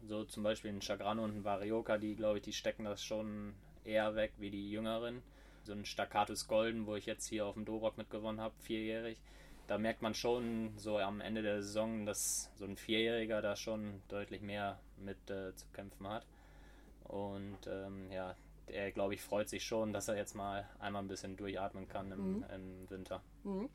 also 0.00 0.24
zum 0.24 0.42
Beispiel 0.42 0.70
ein 0.70 0.82
Chagrano 0.82 1.24
und 1.24 1.38
ein 1.38 1.44
Varioka, 1.44 1.96
die 1.98 2.14
glaube 2.14 2.38
ich, 2.38 2.44
die 2.44 2.52
stecken 2.52 2.84
das 2.84 3.02
schon 3.02 3.54
eher 3.84 4.14
weg 4.14 4.32
wie 4.38 4.50
die 4.50 4.70
jüngeren. 4.70 5.22
So 5.64 5.72
ein 5.72 5.86
Staccatus 5.86 6.46
Golden, 6.46 6.86
wo 6.86 6.94
ich 6.94 7.06
jetzt 7.06 7.26
hier 7.26 7.46
auf 7.46 7.54
dem 7.54 7.64
Dobrock 7.64 7.96
mitgewonnen 7.96 8.40
habe, 8.40 8.54
vierjährig. 8.60 9.18
Da 9.66 9.78
merkt 9.78 10.02
man 10.02 10.14
schon 10.14 10.74
so 10.76 10.98
am 10.98 11.22
Ende 11.22 11.40
der 11.40 11.62
Saison, 11.62 12.04
dass 12.04 12.50
so 12.56 12.66
ein 12.66 12.76
Vierjähriger 12.76 13.40
da 13.40 13.56
schon 13.56 14.02
deutlich 14.08 14.42
mehr 14.42 14.78
mit 14.98 15.18
äh, 15.30 15.54
zu 15.54 15.66
kämpfen 15.72 16.06
hat. 16.06 16.26
Und 17.04 17.66
ähm, 17.66 18.12
ja, 18.12 18.36
er, 18.66 18.92
glaube 18.92 19.14
ich, 19.14 19.22
freut 19.22 19.48
sich 19.48 19.64
schon, 19.64 19.94
dass 19.94 20.08
er 20.08 20.16
jetzt 20.16 20.34
mal 20.34 20.68
einmal 20.80 21.02
ein 21.02 21.08
bisschen 21.08 21.38
durchatmen 21.38 21.88
kann 21.88 22.12
im, 22.12 22.36
mhm. 22.36 22.44
im 22.54 22.90
Winter. 22.90 23.22
Mhm. 23.44 23.70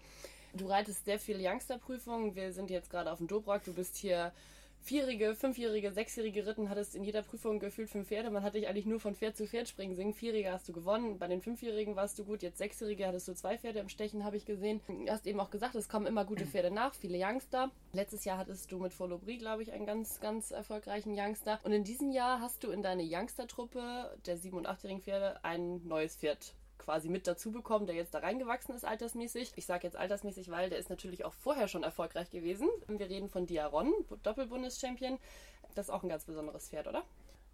Du 0.53 0.67
reitest 0.67 1.05
sehr 1.05 1.19
viele 1.19 1.47
Youngster-Prüfungen. 1.47 2.35
Wir 2.35 2.53
sind 2.53 2.69
jetzt 2.69 2.89
gerade 2.89 3.11
auf 3.11 3.17
dem 3.17 3.27
Dobrock. 3.27 3.63
Du 3.63 3.73
bist 3.73 3.95
hier 3.95 4.31
vierjährige, 4.81 5.35
fünfjährige, 5.35 5.91
sechsjährige 5.91 6.45
Ritten, 6.45 6.69
hattest 6.69 6.95
in 6.95 7.03
jeder 7.03 7.21
Prüfung 7.21 7.59
gefühlt 7.59 7.89
fünf 7.89 8.07
Pferde. 8.07 8.29
Man 8.29 8.43
hat 8.43 8.55
dich 8.55 8.67
eigentlich 8.67 8.85
nur 8.85 8.99
von 8.99 9.15
Pferd 9.15 9.37
zu 9.37 9.45
Pferd 9.45 9.67
springen 9.67 9.95
singen. 9.95 10.13
Vierjährige 10.13 10.51
hast 10.51 10.67
du 10.67 10.73
gewonnen, 10.73 11.19
bei 11.19 11.27
den 11.27 11.41
Fünfjährigen 11.41 11.95
warst 11.95 12.17
du 12.17 12.25
gut, 12.25 12.41
jetzt 12.41 12.57
Sechsjährige 12.57 13.07
hattest 13.07 13.27
du 13.27 13.33
zwei 13.33 13.57
Pferde 13.57 13.79
im 13.79 13.89
Stechen, 13.89 14.23
habe 14.23 14.37
ich 14.37 14.45
gesehen. 14.45 14.81
Du 14.87 15.09
hast 15.09 15.27
eben 15.27 15.39
auch 15.39 15.51
gesagt, 15.51 15.75
es 15.75 15.89
kommen 15.89 16.07
immer 16.07 16.25
gute 16.25 16.45
Pferde 16.47 16.71
nach, 16.71 16.93
viele 16.93 17.17
Youngster. 17.23 17.71
Letztes 17.93 18.25
Jahr 18.25 18.37
hattest 18.37 18.71
du 18.71 18.79
mit 18.79 18.93
Folobri, 18.93 19.37
glaube 19.37 19.63
ich, 19.63 19.71
einen 19.71 19.85
ganz, 19.85 20.19
ganz 20.19 20.51
erfolgreichen 20.51 21.13
Youngster. 21.17 21.59
Und 21.63 21.71
in 21.71 21.83
diesem 21.83 22.11
Jahr 22.11 22.41
hast 22.41 22.63
du 22.63 22.71
in 22.71 22.81
deine 22.81 23.03
Youngster-Truppe 23.03 24.17
der 24.25 24.37
sieben- 24.37 24.57
und 24.57 24.65
achtjährigen 24.65 25.01
Pferde 25.01 25.43
ein 25.43 25.85
neues 25.87 26.15
Pferd 26.15 26.53
quasi 26.89 27.07
mit 27.07 27.27
dazu 27.27 27.51
bekommen, 27.51 27.85
der 27.85 27.95
jetzt 27.95 28.15
da 28.15 28.19
reingewachsen 28.19 28.73
ist 28.73 28.83
altersmäßig. 28.83 29.51
Ich 29.57 29.67
sage 29.67 29.85
jetzt 29.85 29.95
altersmäßig, 29.95 30.49
weil 30.49 30.71
der 30.71 30.79
ist 30.79 30.89
natürlich 30.89 31.23
auch 31.23 31.33
vorher 31.33 31.67
schon 31.67 31.83
erfolgreich 31.83 32.31
gewesen. 32.31 32.67
Wir 32.87 33.07
reden 33.07 33.29
von 33.29 33.45
Diaron, 33.45 33.93
Doppelbundeschampion. 34.23 35.19
Das 35.75 35.85
ist 35.85 35.89
auch 35.91 36.01
ein 36.01 36.09
ganz 36.09 36.25
besonderes 36.25 36.67
Pferd, 36.67 36.87
oder? 36.87 37.03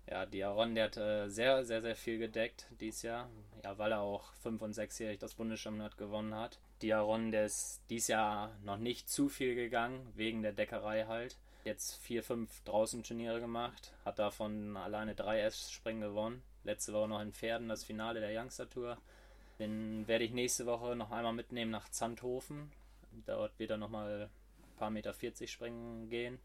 Ja, 0.09 0.25
Diaron, 0.25 0.73
der 0.73 0.85
hat 0.85 0.95
äh, 0.95 1.27
sehr, 1.27 1.65
sehr, 1.65 1.81
sehr 1.81 1.97
viel 1.97 2.17
gedeckt 2.17 2.67
dieses 2.79 3.01
Jahr. 3.01 3.29
Ja, 3.61 3.77
weil 3.77 3.91
er 3.91 3.99
auch 3.99 4.31
5- 4.45 4.59
und 4.59 4.73
6-jährig 4.73 5.19
das 5.19 5.33
Bundeschampionat 5.33 5.97
gewonnen 5.97 6.33
hat. 6.33 6.57
Diaron, 6.81 7.31
der 7.31 7.47
ist 7.47 7.81
dieses 7.89 8.07
Jahr 8.07 8.55
noch 8.63 8.77
nicht 8.77 9.09
zu 9.09 9.27
viel 9.27 9.55
gegangen, 9.55 10.13
wegen 10.15 10.43
der 10.43 10.53
Deckerei 10.53 11.07
halt. 11.07 11.35
Jetzt 11.65 11.97
vier, 11.97 12.23
fünf 12.23 12.63
draußen 12.63 13.03
Turniere 13.03 13.41
gemacht, 13.41 13.91
hat 14.05 14.17
davon 14.17 14.77
alleine 14.77 15.13
drei 15.13 15.41
S-Springen 15.41 15.99
gewonnen. 15.99 16.41
Letzte 16.63 16.93
Woche 16.93 17.09
noch 17.09 17.21
in 17.21 17.33
Pferden 17.33 17.67
das 17.67 17.83
Finale 17.83 18.21
der 18.21 18.41
Youngster 18.41 18.69
Tour. 18.69 18.97
Den 19.59 20.07
werde 20.07 20.25
ich 20.25 20.31
nächste 20.31 20.65
Woche 20.65 20.95
noch 20.95 21.11
einmal 21.11 21.33
mitnehmen 21.33 21.71
nach 21.71 21.89
Zandhofen. 21.89 22.71
Dort 23.25 23.57
wird 23.57 23.71
er 23.71 23.77
nochmal 23.77 24.23
ein 24.23 24.77
paar 24.77 24.89
Meter 24.89 25.13
40 25.13 25.51
springen 25.51 26.09
gehen. 26.09 26.39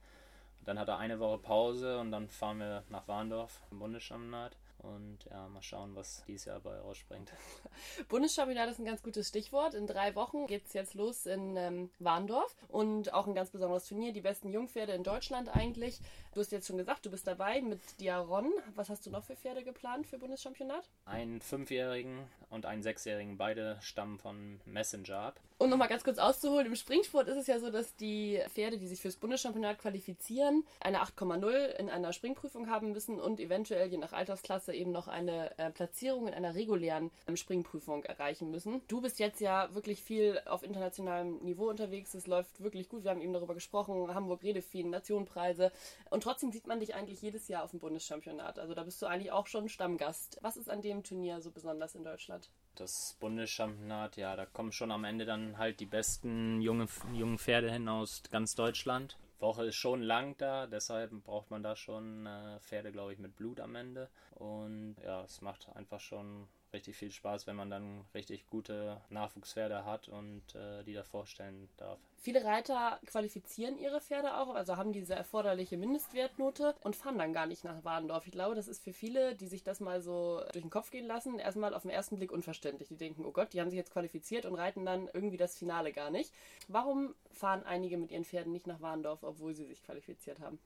Dann 0.65 0.79
hat 0.79 0.89
er 0.89 0.99
eine 0.99 1.19
Woche 1.19 1.39
Pause 1.39 1.99
und 1.99 2.13
dann 2.13 2.29
fahren 2.29 2.59
wir 2.59 2.85
nach 2.91 3.09
Warndorf 3.09 3.61
im 3.71 3.79
Bundeschampionat. 3.79 4.57
Und 4.83 5.19
ja, 5.31 5.47
mal 5.49 5.63
schauen, 5.63 5.95
was 5.95 6.25
dieses 6.27 6.47
Jahr 6.47 6.61
bei 6.61 6.79
rausspringt. 6.79 7.31
Bundeschampionat 8.09 8.71
ist 8.71 8.79
ein 8.79 8.87
ganz 8.87 9.03
gutes 9.03 9.29
Stichwort. 9.29 9.75
In 9.75 9.87
drei 9.87 10.15
Wochen 10.15 10.47
geht 10.47 10.67
es 10.67 10.73
jetzt 10.73 10.95
los 10.95 11.27
in 11.27 11.57
ähm, 11.57 11.91
Warndorf 11.99 12.57
und 12.69 13.13
auch 13.13 13.27
ein 13.27 13.35
ganz 13.35 13.51
besonderes 13.51 13.87
Turnier. 13.87 14.13
Die 14.13 14.23
besten 14.23 14.51
Jungpferde 14.51 14.93
in 14.93 15.03
Deutschland 15.03 15.55
eigentlich. 15.55 16.01
Du 16.33 16.39
hast 16.39 16.53
jetzt 16.53 16.69
schon 16.69 16.79
gesagt, 16.79 17.05
du 17.05 17.11
bist 17.11 17.27
dabei 17.27 17.61
mit 17.61 17.81
Diaron. 17.99 18.53
Was 18.77 18.89
hast 18.89 19.05
du 19.05 19.11
noch 19.11 19.25
für 19.25 19.35
Pferde 19.35 19.65
geplant 19.65 20.07
für 20.07 20.17
Bundeschampionat? 20.17 20.89
Einen 21.05 21.41
Fünfjährigen 21.41 22.21
und 22.51 22.67
einen 22.67 22.85
Sechsjährigen. 22.85 23.37
Beide 23.37 23.79
stammen 23.81 24.17
von 24.17 24.61
Messenger 24.65 25.19
ab. 25.19 25.41
Um 25.59 25.69
nochmal 25.69 25.89
ganz 25.89 26.05
kurz 26.05 26.19
auszuholen, 26.19 26.67
im 26.67 26.77
Springsport 26.77 27.29
ist 27.29 27.37
es 27.37 27.47
ja 27.47 27.59
so, 27.59 27.71
dass 27.71 27.95
die 27.97 28.41
Pferde, 28.49 28.79
die 28.79 28.87
sich 28.87 29.01
fürs 29.01 29.17
Bundeschampionat 29.17 29.79
qualifizieren, 29.79 30.65
eine 30.81 31.03
8,0 31.03 31.67
in 31.79 31.91
einer 31.91 32.13
Springprüfung 32.13 32.71
haben 32.71 32.93
müssen 32.93 33.21
und 33.21 33.41
eventuell 33.41 33.89
je 33.89 33.99
nach 33.99 34.13
Altersklasse 34.13 34.73
eben 34.73 34.91
noch 34.91 35.07
eine 35.07 35.59
äh, 35.59 35.71
Platzierung 35.71 36.29
in 36.29 36.35
einer 36.35 36.55
regulären 36.55 37.11
ähm, 37.27 37.37
Springprüfung 37.37 38.05
erreichen 38.05 38.51
müssen. 38.51 38.81
Du 38.89 39.03
bist 39.03 39.19
jetzt 39.19 39.41
ja 39.41 39.69
wirklich 39.75 40.03
viel 40.03 40.41
auf 40.47 40.63
internationalem 40.63 41.39
Niveau 41.43 41.69
unterwegs. 41.69 42.15
Es 42.15 42.27
läuft 42.27 42.63
wirklich 42.63 42.89
gut. 42.89 43.05
Wir 43.05 43.11
haben 43.11 43.21
eben 43.21 43.35
darüber 43.35 43.55
gesprochen. 43.55 44.15
Hamburg 44.15 44.43
Redefin, 44.43 44.89
Nationenpreise. 44.89 45.73
Und 46.09 46.20
trotzdem 46.21 46.53
sieht 46.53 46.67
man 46.67 46.81
dich 46.81 46.95
eigentlich 46.95 47.23
jedes 47.23 47.49
Jahr 47.49 47.65
auf 47.65 47.71
dem 47.71 47.81
Bundeschampionat. 47.81 48.59
Also 48.59 48.75
da 48.75 48.85
bist 48.85 49.01
du 49.03 49.07
eigentlich 49.07 49.33
auch 49.33 49.47
schon 49.47 49.69
Stammgast. 49.69 50.39
Was 50.43 50.57
ist 50.57 50.71
an 50.71 50.83
dem 50.83 51.03
Turnier 51.03 51.41
so 51.41 51.51
besonders 51.51 51.95
in 51.95 52.05
Deutschland? 52.05 52.51
das 52.81 53.17
Bundeschampionat, 53.21 54.17
ja, 54.17 54.37
da 54.37 54.47
kommen 54.47 54.73
schon 54.73 54.91
am 54.91 55.05
Ende 55.05 55.25
dann 55.25 55.59
halt 55.59 55.81
die 55.81 55.87
besten 55.87 56.61
junge, 56.61 56.87
jungen 57.13 57.39
Pferde 57.39 57.71
hin 57.71 57.89
aus 57.89 58.23
ganz 58.31 58.55
Deutschland. 58.55 59.19
Woche 59.39 59.67
ist 59.67 59.77
schon 59.77 60.03
lang 60.03 60.37
da, 60.39 60.67
deshalb 60.67 61.11
braucht 61.25 61.51
man 61.51 61.63
da 61.63 61.75
schon 61.75 62.27
äh, 62.27 62.61
Pferde, 62.61 62.93
glaube 62.93 63.13
ich, 63.13 63.19
mit 63.19 63.37
Blut 63.37 63.61
am 63.61 63.75
Ende. 63.75 64.11
Und 64.33 64.97
ja, 65.03 65.25
es 65.25 65.41
macht 65.41 65.69
einfach 65.75 66.01
schon 66.01 66.47
richtig 66.73 66.97
viel 66.97 67.11
Spaß, 67.11 67.47
wenn 67.47 67.57
man 67.57 67.71
dann 67.71 68.05
richtig 68.15 68.47
gute 68.49 69.01
Nachwuchspferde 69.11 69.85
hat 69.85 70.09
und 70.09 70.43
äh, 70.55 70.83
die 70.85 70.95
da 70.95 71.03
vorstellen 71.03 71.69
darf. 71.77 71.99
Viele 72.17 72.45
Reiter 72.45 73.01
qualifizieren 73.07 73.79
ihre 73.79 74.01
Pferde 74.01 74.37
auch, 74.37 74.55
also 74.55 74.77
haben 74.77 74.93
diese 74.93 75.15
erforderliche 75.15 75.77
Mindestwertnote 75.77 76.75
und 76.83 76.97
fahren 76.97 77.19
dann 77.19 77.33
gar 77.33 77.47
nicht 77.47 77.65
nach 77.65 77.83
Warendorf. 77.85 78.27
Ich 78.27 78.33
glaube, 78.33 78.55
das 78.55 78.69
ist 78.69 78.83
für 78.83 78.93
viele, 78.93 79.35
die 79.35 79.47
sich 79.47 79.63
das 79.63 79.81
mal 79.81 80.03
so 80.03 80.43
durch 80.53 80.63
den 80.63 80.71
Kopf 80.71 80.91
gehen 80.91 81.07
lassen, 81.07 81.39
erstmal 81.39 81.75
auf 81.75 81.83
den 81.83 81.91
ersten 81.91 82.17
Blick 82.17 82.33
unverständlich. 82.33 82.89
Die 82.89 82.97
denken, 82.97 83.25
oh 83.25 83.33
Gott, 83.33 83.53
die 83.53 83.61
haben 83.61 83.71
sich 83.71 83.79
jetzt 83.79 83.93
qualifiziert 83.93 84.45
und 84.47 84.55
reiten 84.55 84.85
dann 84.85 85.09
irgendwie 85.13 85.39
das 85.39 85.57
Finale 85.57 85.93
gar 85.93 86.11
nicht. 86.11 86.33
Warum 86.69 87.15
fahren 87.33 87.65
einige 87.65 87.97
mit 87.97 88.11
ihren 88.11 88.25
Pferden 88.25 88.53
nicht 88.53 88.67
nach 88.67 88.81
Warendorf, 88.81 89.23
obwohl 89.23 89.55
sie 89.55 89.65
sich 89.65 89.83
qualifiziert 89.83 90.41
haben? 90.41 90.59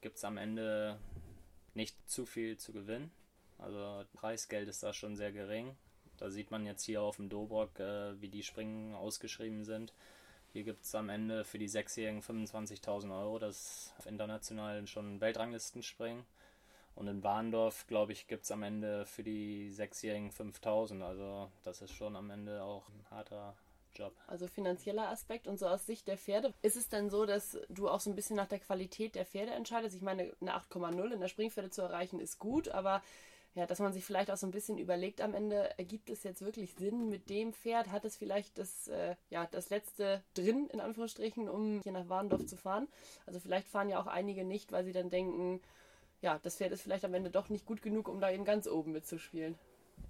Gibt 0.00 0.16
es 0.16 0.24
am 0.24 0.36
Ende 0.36 0.98
nicht 1.76 1.96
zu 2.10 2.26
viel 2.26 2.56
zu 2.56 2.72
gewinnen. 2.72 3.10
Also 3.58 4.04
Preisgeld 4.14 4.68
ist 4.68 4.82
da 4.82 4.92
schon 4.92 5.16
sehr 5.16 5.32
gering. 5.32 5.76
Da 6.18 6.30
sieht 6.30 6.50
man 6.50 6.64
jetzt 6.64 6.82
hier 6.84 7.02
auf 7.02 7.16
dem 7.16 7.28
Dobrock, 7.28 7.78
äh, 7.78 8.20
wie 8.20 8.28
die 8.28 8.42
Springen 8.42 8.94
ausgeschrieben 8.94 9.64
sind. 9.64 9.92
Hier 10.52 10.64
gibt 10.64 10.84
es 10.84 10.94
am 10.94 11.10
Ende 11.10 11.44
für 11.44 11.58
die 11.58 11.68
Sechsjährigen 11.68 12.22
25.000 12.22 13.18
Euro. 13.18 13.38
Das 13.38 13.92
auf 13.98 14.06
internationalen 14.06 14.86
schon 14.86 15.20
Weltranglistenspringen. 15.20 16.24
Und 16.94 17.08
in 17.08 17.22
Warndorf, 17.22 17.86
glaube 17.86 18.12
ich, 18.12 18.26
gibt 18.26 18.44
es 18.44 18.50
am 18.50 18.62
Ende 18.62 19.04
für 19.04 19.22
die 19.22 19.70
Sechsjährigen 19.70 20.30
5.000. 20.30 21.02
Also 21.02 21.50
das 21.62 21.82
ist 21.82 21.92
schon 21.92 22.16
am 22.16 22.30
Ende 22.30 22.62
auch 22.62 22.88
ein 22.88 23.04
harter 23.10 23.54
Job. 23.94 24.14
Also 24.26 24.46
finanzieller 24.46 25.08
Aspekt 25.08 25.46
und 25.46 25.58
so 25.58 25.66
aus 25.66 25.84
Sicht 25.84 26.08
der 26.08 26.16
Pferde. 26.16 26.54
Ist 26.62 26.76
es 26.76 26.88
denn 26.88 27.10
so, 27.10 27.26
dass 27.26 27.58
du 27.68 27.90
auch 27.90 28.00
so 28.00 28.08
ein 28.08 28.16
bisschen 28.16 28.36
nach 28.36 28.48
der 28.48 28.60
Qualität 28.60 29.14
der 29.14 29.26
Pferde 29.26 29.52
entscheidest? 29.52 29.94
Ich 29.94 30.02
meine, 30.02 30.32
eine 30.40 30.56
8,0 30.56 31.12
in 31.12 31.20
der 31.20 31.28
Springpferde 31.28 31.68
zu 31.68 31.82
erreichen 31.82 32.18
ist 32.18 32.38
gut, 32.38 32.68
aber 32.68 33.02
ja, 33.56 33.66
dass 33.66 33.78
man 33.78 33.94
sich 33.94 34.04
vielleicht 34.04 34.30
auch 34.30 34.36
so 34.36 34.46
ein 34.46 34.50
bisschen 34.50 34.76
überlegt 34.76 35.22
am 35.22 35.32
Ende, 35.32 35.76
ergibt 35.78 36.10
es 36.10 36.22
jetzt 36.24 36.42
wirklich 36.42 36.74
Sinn 36.74 37.08
mit 37.08 37.30
dem 37.30 37.54
Pferd? 37.54 37.90
Hat 37.90 38.04
es 38.04 38.14
vielleicht 38.14 38.58
das, 38.58 38.86
äh, 38.88 39.16
ja, 39.30 39.48
das 39.50 39.70
letzte 39.70 40.22
drin, 40.34 40.68
in 40.70 40.80
Anführungsstrichen, 40.80 41.48
um 41.48 41.80
hier 41.80 41.92
nach 41.92 42.10
Warndorf 42.10 42.44
zu 42.44 42.58
fahren? 42.58 42.86
Also 43.24 43.40
vielleicht 43.40 43.66
fahren 43.66 43.88
ja 43.88 43.98
auch 43.98 44.08
einige 44.08 44.44
nicht, 44.44 44.72
weil 44.72 44.84
sie 44.84 44.92
dann 44.92 45.08
denken, 45.08 45.62
ja, 46.20 46.38
das 46.42 46.56
Pferd 46.56 46.72
ist 46.72 46.82
vielleicht 46.82 47.06
am 47.06 47.14
Ende 47.14 47.30
doch 47.30 47.48
nicht 47.48 47.64
gut 47.64 47.80
genug, 47.80 48.08
um 48.08 48.20
da 48.20 48.30
eben 48.30 48.44
ganz 48.44 48.68
oben 48.68 48.92
mitzuspielen. 48.92 49.58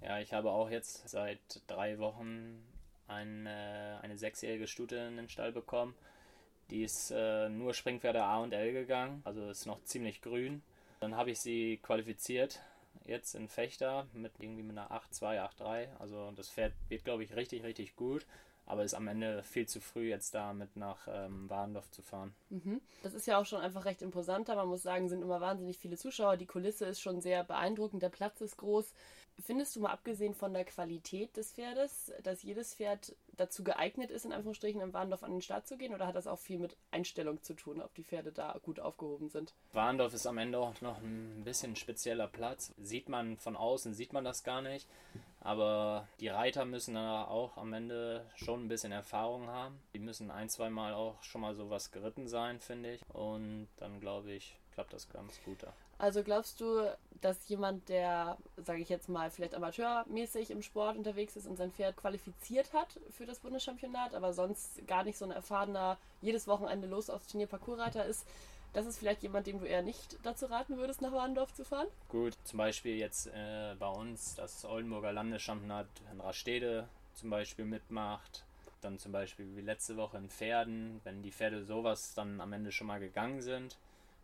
Ja, 0.01 0.19
ich 0.19 0.33
habe 0.33 0.51
auch 0.51 0.69
jetzt 0.69 1.07
seit 1.07 1.39
drei 1.67 1.99
Wochen 1.99 2.61
eine, 3.07 3.99
eine 4.01 4.17
sechsjährige 4.17 4.67
Stute 4.67 4.97
in 4.97 5.15
den 5.15 5.29
Stall 5.29 5.53
bekommen. 5.53 5.95
Die 6.69 6.83
ist 6.83 7.11
äh, 7.11 7.47
nur 7.47 7.73
Springpferde 7.73 8.23
A 8.23 8.39
und 8.39 8.51
L 8.51 8.73
gegangen, 8.73 9.21
also 9.23 9.49
ist 9.49 9.65
noch 9.65 9.81
ziemlich 9.85 10.21
grün. 10.21 10.61
Dann 10.99 11.15
habe 11.15 11.31
ich 11.31 11.39
sie 11.39 11.77
qualifiziert 11.77 12.59
jetzt 13.05 13.35
in 13.35 13.47
Fechter 13.47 14.07
mit 14.13 14.33
irgendwie 14.39 14.63
mit 14.63 14.77
einer 14.77 14.91
8-2, 14.91 15.49
8-3. 15.59 15.87
Also 15.99 16.31
das 16.31 16.49
Pferd 16.49 16.73
wird, 16.89 17.03
glaube 17.03 17.23
ich, 17.23 17.35
richtig, 17.35 17.63
richtig 17.63 17.95
gut. 17.95 18.25
Aber 18.65 18.83
ist 18.83 18.95
am 18.95 19.07
Ende 19.07 19.43
viel 19.43 19.65
zu 19.65 19.79
früh, 19.79 20.09
jetzt 20.09 20.35
da 20.35 20.51
mit 20.51 20.75
nach 20.75 21.07
ähm, 21.09 21.49
Warendorf 21.49 21.89
zu 21.89 22.01
fahren. 22.01 22.35
Mhm. 22.49 22.81
Das 23.01 23.13
ist 23.13 23.25
ja 23.25 23.39
auch 23.39 23.45
schon 23.45 23.61
einfach 23.61 23.85
recht 23.85 24.01
imposanter. 24.01 24.57
Man 24.57 24.67
muss 24.67 24.83
sagen, 24.83 25.07
sind 25.07 25.21
immer 25.21 25.39
wahnsinnig 25.39 25.77
viele 25.77 25.95
Zuschauer. 25.95 26.35
Die 26.35 26.45
Kulisse 26.45 26.85
ist 26.85 26.99
schon 26.99 27.21
sehr 27.21 27.45
beeindruckend. 27.45 28.03
Der 28.03 28.09
Platz 28.09 28.41
ist 28.41 28.57
groß. 28.57 28.93
Findest 29.39 29.75
du 29.75 29.81
mal 29.81 29.91
abgesehen 29.91 30.33
von 30.33 30.53
der 30.53 30.65
Qualität 30.65 31.37
des 31.37 31.51
Pferdes, 31.53 32.11
dass 32.23 32.41
jedes 32.41 32.73
Pferd 32.73 33.15
dazu 33.35 33.63
geeignet 33.63 34.09
ist, 34.09 34.25
in 34.25 34.33
Anführungsstrichen 34.33 34.81
im 34.81 34.93
Warndorf 34.93 35.23
an 35.23 35.31
den 35.31 35.41
Start 35.41 35.67
zu 35.67 35.77
gehen? 35.77 35.93
Oder 35.93 36.07
hat 36.07 36.15
das 36.15 36.27
auch 36.27 36.39
viel 36.39 36.57
mit 36.57 36.75
Einstellung 36.89 37.41
zu 37.43 37.53
tun, 37.53 37.81
ob 37.81 37.93
die 37.93 38.03
Pferde 38.03 38.31
da 38.31 38.59
gut 38.63 38.79
aufgehoben 38.79 39.29
sind? 39.29 39.53
Warndorf 39.73 40.13
ist 40.13 40.25
am 40.25 40.39
Ende 40.39 40.59
auch 40.59 40.81
noch 40.81 40.97
ein 41.01 41.43
bisschen 41.43 41.75
spezieller 41.75 42.27
Platz. 42.27 42.73
Sieht 42.77 43.09
man 43.09 43.37
von 43.37 43.55
außen, 43.55 43.93
sieht 43.93 44.11
man 44.11 44.23
das 44.23 44.43
gar 44.43 44.61
nicht. 44.61 44.87
Aber 45.39 46.07
die 46.19 46.29
Reiter 46.29 46.65
müssen 46.65 46.95
da 46.95 47.23
auch 47.23 47.57
am 47.57 47.71
Ende 47.73 48.25
schon 48.35 48.65
ein 48.65 48.67
bisschen 48.67 48.91
Erfahrung 48.91 49.47
haben. 49.47 49.79
Die 49.93 49.99
müssen 49.99 50.31
ein, 50.31 50.49
zwei 50.49 50.69
Mal 50.69 50.93
auch 50.93 51.21
schon 51.21 51.41
mal 51.41 51.53
sowas 51.53 51.91
geritten 51.91 52.27
sein, 52.27 52.59
finde 52.59 52.95
ich. 52.95 53.01
Und 53.13 53.67
dann 53.77 53.99
glaube 53.99 54.31
ich, 54.31 54.57
klappt 54.77 54.93
das 54.93 55.09
ganz 55.09 55.41
gut 55.43 55.63
da. 55.63 55.73
Also 55.97 56.21
glaubst 56.21 56.61
du, 56.61 56.95
dass 57.21 57.49
jemand, 57.49 57.89
der, 57.89 58.37
sage 58.57 58.79
ich 58.79 58.89
jetzt 58.89 59.09
mal, 59.09 59.31
vielleicht 59.31 59.55
amateurmäßig 59.55 60.51
im 60.51 60.61
Sport 60.61 60.97
unterwegs 60.97 61.35
ist 61.35 61.47
und 61.47 61.57
sein 61.57 61.71
Pferd 61.71 61.97
qualifiziert 61.97 62.71
hat 62.73 62.99
für 63.09 63.25
das 63.25 63.39
Bundeschampionat, 63.39 64.13
aber 64.13 64.33
sonst 64.33 64.85
gar 64.85 65.03
nicht 65.03 65.17
so 65.17 65.25
ein 65.25 65.31
erfahrener, 65.31 65.97
jedes 66.21 66.47
Wochenende 66.47 66.87
los 66.87 67.09
aufs 67.09 67.25
Turnier 67.25 67.47
Parcoursreiter 67.47 68.05
ist, 68.05 68.23
das 68.73 68.85
ist 68.85 68.99
vielleicht 68.99 69.23
jemand, 69.23 69.47
dem 69.47 69.59
du 69.59 69.65
eher 69.65 69.81
nicht 69.81 70.19
dazu 70.21 70.45
raten 70.45 70.77
würdest, 70.77 71.01
nach 71.01 71.11
Warndorf 71.11 71.51
zu 71.55 71.65
fahren? 71.65 71.87
Gut, 72.09 72.37
zum 72.43 72.57
Beispiel 72.57 72.97
jetzt 72.97 73.25
äh, 73.33 73.73
bei 73.79 73.89
uns 73.89 74.35
das 74.35 74.63
Oldenburger 74.63 75.11
Landeschampionat 75.11 75.87
in 76.11 76.21
Rastede 76.21 76.87
zum 77.15 77.31
Beispiel 77.31 77.65
mitmacht. 77.65 78.43
Dann 78.81 78.99
zum 78.99 79.11
Beispiel 79.11 79.55
wie 79.55 79.61
letzte 79.61 79.97
Woche 79.97 80.17
in 80.17 80.29
Pferden, 80.29 81.01
wenn 81.03 81.23
die 81.23 81.31
Pferde 81.31 81.63
sowas 81.65 82.13
dann 82.13 82.39
am 82.39 82.53
Ende 82.53 82.71
schon 82.71 82.85
mal 82.85 82.99
gegangen 82.99 83.41
sind, 83.41 83.79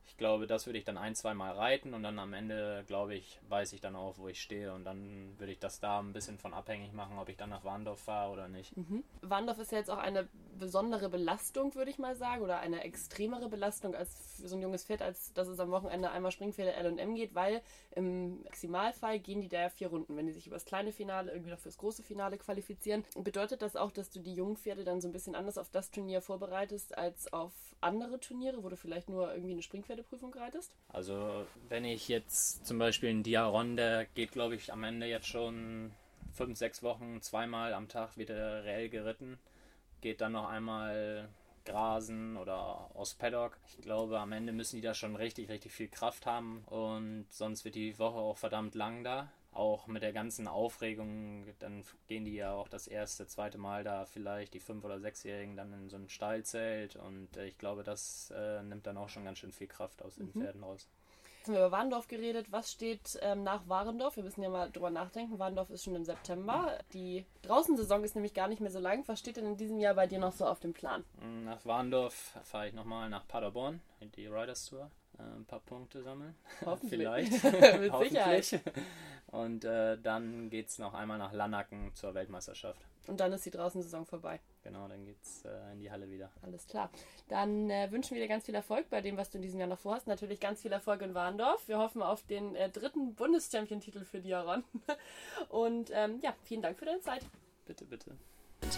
ich 0.05 0.17
glaube, 0.17 0.48
das 0.48 0.65
würde 0.65 0.79
ich 0.79 0.86
dann 0.86 0.98
ein, 0.98 1.15
zwei 1.15 1.33
Mal 1.33 1.53
reiten 1.53 1.93
und 1.93 2.03
dann 2.03 2.19
am 2.19 2.33
Ende, 2.33 2.83
glaube 2.88 3.15
ich, 3.15 3.39
weiß 3.50 3.74
ich 3.74 3.81
dann 3.81 3.95
auch, 3.95 4.17
wo 4.17 4.27
ich 4.27 4.41
stehe 4.41 4.74
und 4.74 4.83
dann 4.83 5.33
würde 5.38 5.51
ich 5.51 5.60
das 5.60 5.79
da 5.79 6.00
ein 6.00 6.13
bisschen 6.13 6.38
von 6.38 6.53
abhängig 6.53 6.93
machen, 6.93 7.17
ob 7.17 7.29
ich 7.29 7.38
dann 7.38 7.50
nach 7.50 7.63
Warndorf 7.63 8.00
fahre 8.00 8.31
oder 8.31 8.48
nicht. 8.48 8.75
Mhm. 8.75 9.03
Warndorf 9.22 9.60
ist 9.60 9.72
ja 9.72 9.77
jetzt 9.77 9.89
auch 9.89 9.98
eine 9.98 10.27
besondere 10.57 11.10
Belastung, 11.10 11.74
würde 11.75 11.91
ich 11.91 11.98
mal 11.98 12.15
sagen, 12.15 12.43
oder 12.43 12.60
eine 12.60 12.83
extremere 12.83 13.50
Belastung 13.50 13.95
als 13.95 14.15
für 14.41 14.48
so 14.48 14.55
ein 14.55 14.62
junges 14.62 14.86
Pferd, 14.86 15.01
als 15.01 15.33
dass 15.33 15.48
es 15.48 15.60
am 15.60 15.72
Wochenende 15.72 16.12
einmal 16.12 16.31
Springpferde 16.31 16.74
L&M 16.74 17.15
geht, 17.15 17.33
weil 17.33 17.62
im 17.91 18.43
Maximalfall 18.43 19.19
gehen 19.19 19.41
die 19.41 19.50
da 19.50 19.62
ja 19.62 19.69
vier 19.69 19.88
Runden. 19.88 20.15
Wenn 20.15 20.27
die 20.27 20.33
sich 20.33 20.48
über 20.48 20.55
das 20.55 20.65
kleine 20.65 20.91
Finale 20.91 21.31
irgendwie 21.31 21.51
noch 21.51 21.60
fürs 21.60 21.77
große 21.77 22.03
Finale 22.03 22.38
qualifizieren, 22.38 23.03
bedeutet 23.15 23.62
das 23.62 23.75
auch, 23.75 23.91
dass 23.91 24.10
du 24.10 24.19
die 24.19 24.33
jungen 24.33 24.57
Pferde 24.57 24.83
dann 24.83 25.01
so 25.01 25.07
ein 25.07 25.12
bisschen 25.12 25.36
anders 25.36 25.57
auf 25.57 25.69
das 25.69 25.91
Turnier 25.91 26.22
vorbereitest 26.22 26.98
als 26.98 27.31
auf 27.31 27.53
andere 27.81 28.19
Turniere, 28.19 28.63
wo 28.63 28.69
du 28.69 28.77
vielleicht 28.77 29.10
nur 29.10 29.33
irgendwie 29.33 29.53
eine 29.53 29.62
Springpferdeprüfung 29.93 30.33
reitest? 30.33 30.71
Also 30.89 31.45
wenn 31.69 31.85
ich 31.85 32.07
jetzt 32.07 32.65
zum 32.65 32.79
Beispiel 32.79 33.09
in 33.09 33.23
Diaron, 33.23 33.75
der 33.75 34.05
geht 34.05 34.31
glaube 34.31 34.55
ich 34.55 34.71
am 34.71 34.83
Ende 34.83 35.05
jetzt 35.07 35.27
schon 35.27 35.91
fünf, 36.33 36.57
sechs 36.57 36.81
Wochen, 36.83 37.21
zweimal 37.21 37.73
am 37.73 37.88
Tag 37.88 38.17
wieder 38.17 38.63
reell 38.63 38.89
geritten 38.89 39.38
geht 40.01 40.19
dann 40.19 40.33
noch 40.33 40.50
einmal 40.50 41.29
grasen 41.63 42.35
oder 42.35 42.89
aus 42.93 43.13
Paddock. 43.13 43.57
Ich 43.69 43.81
glaube, 43.81 44.19
am 44.19 44.33
Ende 44.33 44.51
müssen 44.51 44.75
die 44.75 44.81
da 44.81 44.93
schon 44.93 45.15
richtig, 45.15 45.50
richtig 45.50 45.71
viel 45.71 45.88
Kraft 45.88 46.25
haben 46.25 46.65
und 46.65 47.25
sonst 47.29 47.63
wird 47.63 47.75
die 47.75 47.97
Woche 48.00 48.17
auch 48.17 48.38
verdammt 48.38 48.75
lang 48.75 49.05
da. 49.05 49.31
Auch 49.53 49.88
mit 49.88 50.01
der 50.01 50.13
ganzen 50.13 50.48
Aufregung, 50.48 51.45
dann 51.60 51.83
gehen 52.07 52.25
die 52.25 52.36
ja 52.36 52.53
auch 52.53 52.67
das 52.67 52.88
erste, 52.88 53.27
zweite 53.27 53.57
Mal 53.57 53.83
da 53.83 54.05
vielleicht, 54.05 54.53
die 54.53 54.60
fünf- 54.60 54.83
oder 54.83 55.00
sechsjährigen, 55.00 55.55
dann 55.55 55.74
in 55.74 55.89
so 55.89 55.98
ein 55.98 56.10
Stallzelt 56.10 56.95
und 56.95 57.38
äh, 57.38 57.45
ich 57.45 57.57
glaube, 57.57 57.83
das 57.83 58.33
äh, 58.36 58.63
nimmt 58.63 58.88
dann 58.88 58.98
auch 58.98 59.10
schon 59.10 59.25
ganz 59.25 59.39
schön 59.39 59.51
viel 59.51 59.67
Kraft 59.67 60.01
aus 60.01 60.15
den 60.15 60.31
mhm. 60.33 60.41
Pferden 60.41 60.63
raus. 60.63 60.88
Jetzt 61.43 61.50
haben 61.50 61.55
wir 61.55 61.65
über 61.65 61.72
Warendorf 61.74 62.07
geredet. 62.07 62.48
Was 62.51 62.72
steht 62.72 63.19
ähm, 63.22 63.43
nach 63.43 63.67
Warendorf? 63.67 64.15
Wir 64.15 64.24
müssen 64.24 64.41
ja 64.41 64.50
mal 64.50 64.72
drüber 64.72 64.89
nachdenken. 64.89 65.39
Warendorf 65.39 65.72
ist 65.72 65.83
schon 65.83 65.93
im 65.93 66.05
September. 66.05 66.79
Die 66.93 67.25
Draußensaison 67.41 68.01
ist 68.05 68.15
nämlich 68.15 68.33
gar 68.33 68.48
nicht 68.48 68.62
mehr 68.62 68.72
so 68.72 68.79
lang. 68.79 69.05
Was 69.07 69.19
steht 69.19 69.36
denn 69.36 69.48
in 69.48 69.57
diesem 69.57 69.77
Jahr 69.77 69.93
bei 69.93 70.07
dir 70.07 70.19
noch 70.19 70.31
so 70.31 70.45
auf 70.45 70.62
dem 70.62 70.72
Plan? 70.72 71.03
Mm, 71.22 71.43
nach 71.43 71.65
Warendorf 71.65 72.39
fahre 72.43 72.69
ich 72.69 72.74
nochmal 72.74 73.10
nach 73.10 73.27
Paderborn 73.27 73.81
in 74.00 74.10
die 74.13 74.27
Riders 74.27 74.67
Tour. 74.67 74.89
Äh, 75.19 75.24
ein 75.24 75.43
paar 75.43 75.60
Punkte 75.60 76.01
sammeln. 76.01 76.33
Hoffentlich. 76.65 77.01
Vielleicht. 77.01 77.43
Mit 77.81 77.93
Sicherheit. 78.10 78.62
Und 79.33 79.65
äh, 79.65 79.97
dann 79.97 80.51
geht 80.51 80.69
es 80.69 80.77
noch 80.77 80.93
einmal 80.93 81.17
nach 81.17 81.33
Lanaken 81.33 81.89
zur 81.95 82.13
Weltmeisterschaft. 82.13 82.79
Und 83.07 83.19
dann 83.19 83.33
ist 83.33 83.43
die 83.43 83.49
Draußensaison 83.49 84.05
vorbei. 84.05 84.39
Genau, 84.61 84.87
dann 84.87 85.03
geht's 85.05 85.43
äh, 85.43 85.73
in 85.73 85.79
die 85.79 85.89
Halle 85.89 86.07
wieder. 86.07 86.29
Alles 86.43 86.67
klar. 86.67 86.91
Dann 87.29 87.67
äh, 87.71 87.91
wünschen 87.91 88.13
wir 88.13 88.21
dir 88.21 88.27
ganz 88.27 88.45
viel 88.45 88.53
Erfolg 88.53 88.91
bei 88.91 89.01
dem, 89.01 89.17
was 89.17 89.31
du 89.31 89.39
in 89.39 89.41
diesem 89.41 89.59
Jahr 89.59 89.67
noch 89.67 89.79
vorhast. 89.79 90.05
Natürlich 90.05 90.39
ganz 90.39 90.61
viel 90.61 90.71
Erfolg 90.71 91.01
in 91.01 91.15
Warndorf. 91.15 91.67
Wir 91.67 91.79
hoffen 91.79 92.03
auf 92.03 92.21
den 92.27 92.55
äh, 92.55 92.69
dritten 92.69 93.15
Bundeschampion-Titel 93.15 94.05
für 94.05 94.21
Diaron. 94.21 94.63
Und 95.49 95.89
ähm, 95.91 96.19
ja, 96.21 96.35
vielen 96.43 96.61
Dank 96.61 96.77
für 96.77 96.85
deine 96.85 97.01
Zeit. 97.01 97.25
Bitte, 97.65 97.85
bitte. 97.85 98.15
bitte. 98.61 98.77